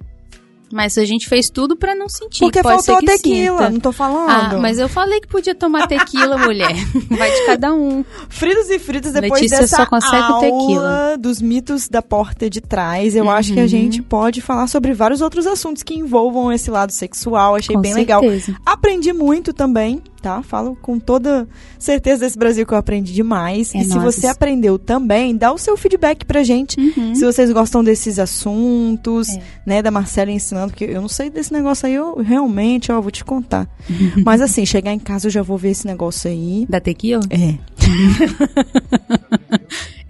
Mas 0.72 0.96
a 0.96 1.04
gente 1.04 1.28
fez 1.28 1.50
tudo 1.50 1.76
pra 1.76 1.94
não 1.94 2.08
sentir. 2.08 2.40
Porque 2.40 2.62
pode 2.62 2.84
faltou 2.84 3.04
tequila, 3.06 3.58
sinta. 3.58 3.70
não 3.70 3.78
tô 3.80 3.92
falando. 3.92 4.30
Ah, 4.30 4.58
mas 4.58 4.78
eu 4.78 4.88
falei 4.88 5.20
que 5.20 5.28
podia 5.28 5.54
tomar 5.54 5.86
tequila, 5.86 6.38
mulher. 6.38 6.74
Vai 7.10 7.30
de 7.30 7.46
cada 7.46 7.74
um. 7.74 8.02
Fritos 8.28 8.70
e 8.70 8.78
fritas, 8.78 9.12
depois 9.12 9.42
Letícia 9.42 9.58
dessa 9.60 9.76
só 9.76 9.86
consegue 9.86 10.22
aula 10.22 10.40
tequila. 10.40 11.16
dos 11.18 11.42
mitos 11.42 11.88
da 11.88 12.00
porta 12.00 12.48
de 12.48 12.60
trás, 12.60 13.14
eu 13.14 13.28
acho 13.30 13.52
que 13.52 13.58
Uhum. 13.58 13.64
a 13.64 13.68
gente 13.68 14.00
pode 14.02 14.40
falar 14.40 14.66
sobre 14.66 14.92
vários 14.94 15.20
outros 15.20 15.46
assuntos 15.46 15.82
que 15.82 15.94
envolvam 15.94 16.50
esse 16.52 16.70
lado 16.70 16.90
sexual. 16.90 17.54
Achei 17.56 17.76
Com 17.76 17.82
bem 17.82 17.92
legal. 17.94 18.20
certeza. 18.22 18.56
Aprendi 18.64 19.12
muito 19.12 19.52
também, 19.52 20.00
tá? 20.22 20.42
Falo 20.42 20.76
com 20.80 20.98
toda 20.98 21.46
certeza 21.78 22.20
desse 22.24 22.38
Brasil 22.38 22.64
que 22.66 22.72
eu 22.72 22.78
aprendi 22.78 23.12
demais. 23.12 23.74
É 23.74 23.78
e 23.78 23.84
se 23.84 23.98
você 23.98 24.26
aprendeu 24.28 24.78
também, 24.78 25.36
dá 25.36 25.52
o 25.52 25.58
seu 25.58 25.76
feedback 25.76 26.24
pra 26.24 26.42
gente. 26.42 26.78
Uhum. 26.80 27.14
Se 27.14 27.24
vocês 27.24 27.50
gostam 27.52 27.82
desses 27.82 28.18
assuntos, 28.18 29.28
É. 29.28 29.42
né, 29.66 29.82
da 29.82 29.90
Marcela 29.90 30.30
ensinando, 30.30 30.68
porque 30.72 30.84
eu 30.84 31.00
não 31.00 31.08
sei 31.08 31.28
desse 31.28 31.52
negócio 31.52 31.86
aí, 31.86 31.94
eu 31.94 32.16
realmente, 32.22 32.92
ó, 32.92 33.00
vou 33.00 33.10
te 33.10 33.24
contar. 33.24 33.68
Mas 34.24 34.40
assim, 34.40 34.64
chegar 34.64 34.92
em 34.92 34.98
casa 34.98 35.26
eu 35.26 35.30
já 35.30 35.42
vou 35.42 35.58
ver 35.58 35.70
esse 35.70 35.86
negócio 35.86 36.30
aí. 36.30 36.64
Da 36.68 36.80
tequila? 36.80 37.22
É. 37.30 37.54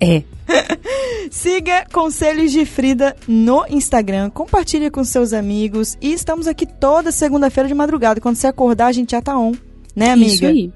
É. 0.00 0.24
Siga 1.30 1.86
Conselhos 1.92 2.50
de 2.50 2.64
Frida 2.66 3.14
no 3.28 3.64
Instagram, 3.70 4.30
compartilhe 4.30 4.90
com 4.90 5.04
seus 5.04 5.32
amigos 5.32 5.96
e 6.00 6.12
estamos 6.12 6.48
aqui 6.48 6.66
toda 6.66 7.12
segunda-feira 7.12 7.68
de 7.68 7.74
madrugada. 7.74 8.20
Quando 8.20 8.34
você 8.34 8.48
acordar, 8.48 8.86
a 8.86 8.92
gente 8.92 9.12
já 9.12 9.22
tá 9.22 9.38
on, 9.38 9.52
né, 9.94 10.10
amiga? 10.12 10.32
Isso 10.32 10.46
aí. 10.46 10.72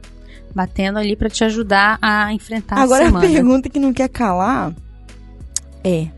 Batendo 0.55 0.99
ali 0.99 1.15
pra 1.17 1.29
te 1.29 1.45
ajudar 1.45 1.99
a 2.01 2.33
enfrentar 2.33 2.79
Agora 2.79 3.05
a 3.05 3.09
a 3.09 3.11
semana. 3.11 3.27
pergunta 3.29 3.69
que 3.69 3.79
não 3.79 3.93
quer 3.93 4.09
calar 4.09 4.75
é: 5.85 6.09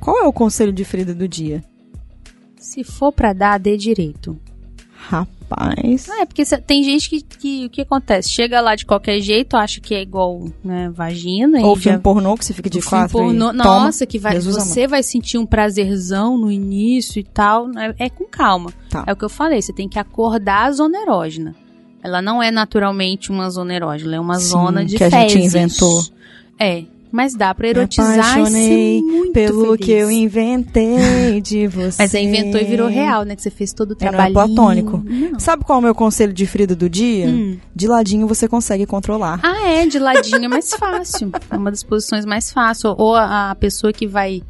qual 0.00 0.18
é 0.18 0.26
o 0.26 0.32
conselho 0.32 0.72
de 0.72 0.84
Frida 0.84 1.14
do 1.14 1.28
dia? 1.28 1.62
Se 2.58 2.82
for 2.82 3.12
pra 3.12 3.32
dar, 3.32 3.58
dê 3.58 3.76
direito. 3.76 4.36
Rapaz. 4.96 6.08
É 6.08 6.24
porque 6.24 6.44
cê- 6.44 6.56
tem 6.58 6.82
gente 6.82 7.10
que, 7.10 7.20
que 7.22 7.66
o 7.66 7.70
que 7.70 7.82
acontece? 7.82 8.30
Chega 8.30 8.60
lá 8.60 8.74
de 8.74 8.86
qualquer 8.86 9.20
jeito, 9.20 9.56
acha 9.56 9.80
que 9.80 9.94
é 9.94 10.00
igual, 10.02 10.46
né, 10.64 10.90
vagina. 10.90 11.60
Ou 11.60 11.76
filme 11.76 11.98
já- 11.98 12.02
pornô 12.02 12.34
que 12.36 12.44
você 12.44 12.54
fica 12.54 12.70
de 12.70 12.80
quatro 12.80 13.12
pornô- 13.18 13.50
e 13.52 13.56
toma. 13.58 13.64
Nossa, 13.84 14.06
que 14.06 14.18
vai, 14.18 14.32
Jesus 14.32 14.56
você 14.56 14.86
vai 14.86 15.02
sentir 15.02 15.36
um 15.38 15.44
prazerzão 15.46 16.38
no 16.38 16.50
início 16.50 17.20
e 17.20 17.24
tal. 17.24 17.68
É, 17.78 18.06
é 18.06 18.08
com 18.10 18.24
calma. 18.24 18.72
Tá. 18.88 19.04
É 19.06 19.12
o 19.12 19.16
que 19.16 19.24
eu 19.24 19.28
falei, 19.28 19.60
você 19.60 19.72
tem 19.72 19.88
que 19.88 19.98
acordar 19.98 20.64
a 20.66 20.72
zona 20.72 20.98
erógena. 21.02 21.54
Ela 22.04 22.20
não 22.20 22.42
é 22.42 22.50
naturalmente 22.50 23.30
uma 23.32 23.48
zona 23.48 23.74
erógena, 23.74 24.16
é 24.16 24.20
uma 24.20 24.34
Sim, 24.38 24.50
zona 24.50 24.84
de 24.84 24.96
que 24.96 25.04
a 25.04 25.08
gente 25.08 25.32
fezes. 25.32 25.54
inventou. 25.54 26.04
É, 26.60 26.84
mas 27.10 27.34
dá 27.34 27.54
pra 27.54 27.64
Me 27.64 27.70
erotizar 27.70 28.16
e 28.16 28.20
apaixonei 28.20 28.98
ser 28.98 29.02
muito 29.02 29.32
Pelo 29.32 29.64
feliz. 29.72 29.86
que 29.86 29.90
eu 29.92 30.10
inventei 30.10 31.40
de 31.40 31.66
você. 31.66 31.96
Mas 32.02 32.10
você 32.10 32.20
inventou 32.20 32.60
e 32.60 32.64
virou 32.64 32.88
real, 32.88 33.24
né? 33.24 33.34
Que 33.36 33.42
você 33.42 33.50
fez 33.50 33.72
todo 33.72 33.92
o 33.92 33.96
É, 33.98 34.04
não 34.04 34.08
é 34.08 34.10
trabalho. 34.10 34.34
platônico. 34.34 35.02
Não. 35.04 35.38
Sabe 35.40 35.64
qual 35.64 35.78
é 35.78 35.80
o 35.80 35.82
meu 35.82 35.94
conselho 35.94 36.32
de 36.32 36.44
Frida 36.46 36.74
do 36.76 36.90
dia? 36.90 37.26
Hum. 37.26 37.56
De 37.74 37.86
ladinho 37.86 38.26
você 38.26 38.46
consegue 38.48 38.84
controlar. 38.84 39.40
Ah, 39.42 39.68
é, 39.70 39.86
de 39.86 39.98
ladinho 39.98 40.44
é 40.44 40.48
mais 40.48 40.70
fácil. 40.74 41.30
É 41.50 41.56
uma 41.56 41.70
das 41.70 41.82
posições 41.82 42.24
mais 42.26 42.52
fáceis. 42.52 42.92
Ou 42.98 43.14
a, 43.14 43.50
a 43.52 43.54
pessoa 43.54 43.92
que 43.92 44.06
vai 44.06 44.42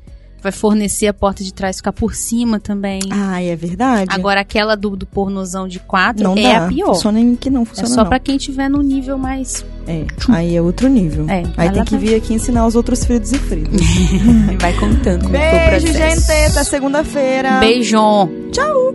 vai 0.45 0.53
fornecer 0.53 1.09
a 1.09 1.13
porta 1.15 1.43
de 1.43 1.53
trás 1.53 1.79
ficar 1.79 1.93
por 1.93 2.15
cima 2.15 2.61
também. 2.61 3.01
Ah, 3.11 3.43
é 3.43 3.57
verdade. 3.57 4.11
Agora, 4.15 4.41
aquela 4.43 4.77
do, 4.77 4.95
do 4.95 5.07
pornozão 5.07 5.67
de 5.67 5.81
quatro 5.81 6.23
não 6.23 6.37
é 6.37 6.43
dá. 6.43 6.67
a 6.67 6.69
pior. 6.69 6.95
Só 6.95 7.11
nem 7.11 7.35
que 7.35 7.51
não 7.51 7.63
É 7.63 7.65
funciona 7.65 7.89
só 7.89 8.03
não. 8.03 8.09
pra 8.09 8.19
quem 8.21 8.37
tiver 8.37 8.69
no 8.69 8.83
nível 8.83 9.19
mais. 9.19 9.65
É, 9.89 10.05
aí 10.29 10.55
é 10.57 10.63
outro 10.63 10.89
nível. 10.89 11.27
É, 11.29 11.43
aí 11.57 11.71
tem 11.71 11.85
que 11.85 11.97
vai- 11.97 12.01
vir 12.01 12.15
aqui 12.15 12.35
ensinar 12.35 12.67
os 12.67 12.77
outros 12.77 13.05
fritos 13.05 13.33
e 13.33 13.39
fritos. 13.39 13.81
Vai 14.61 14.73
contando 14.75 15.29
Beijo, 15.29 15.87
gente. 15.89 16.31
Até 16.31 16.65
segunda-feira. 16.65 17.59
Beijão. 17.61 18.31
Tchau. 18.53 18.95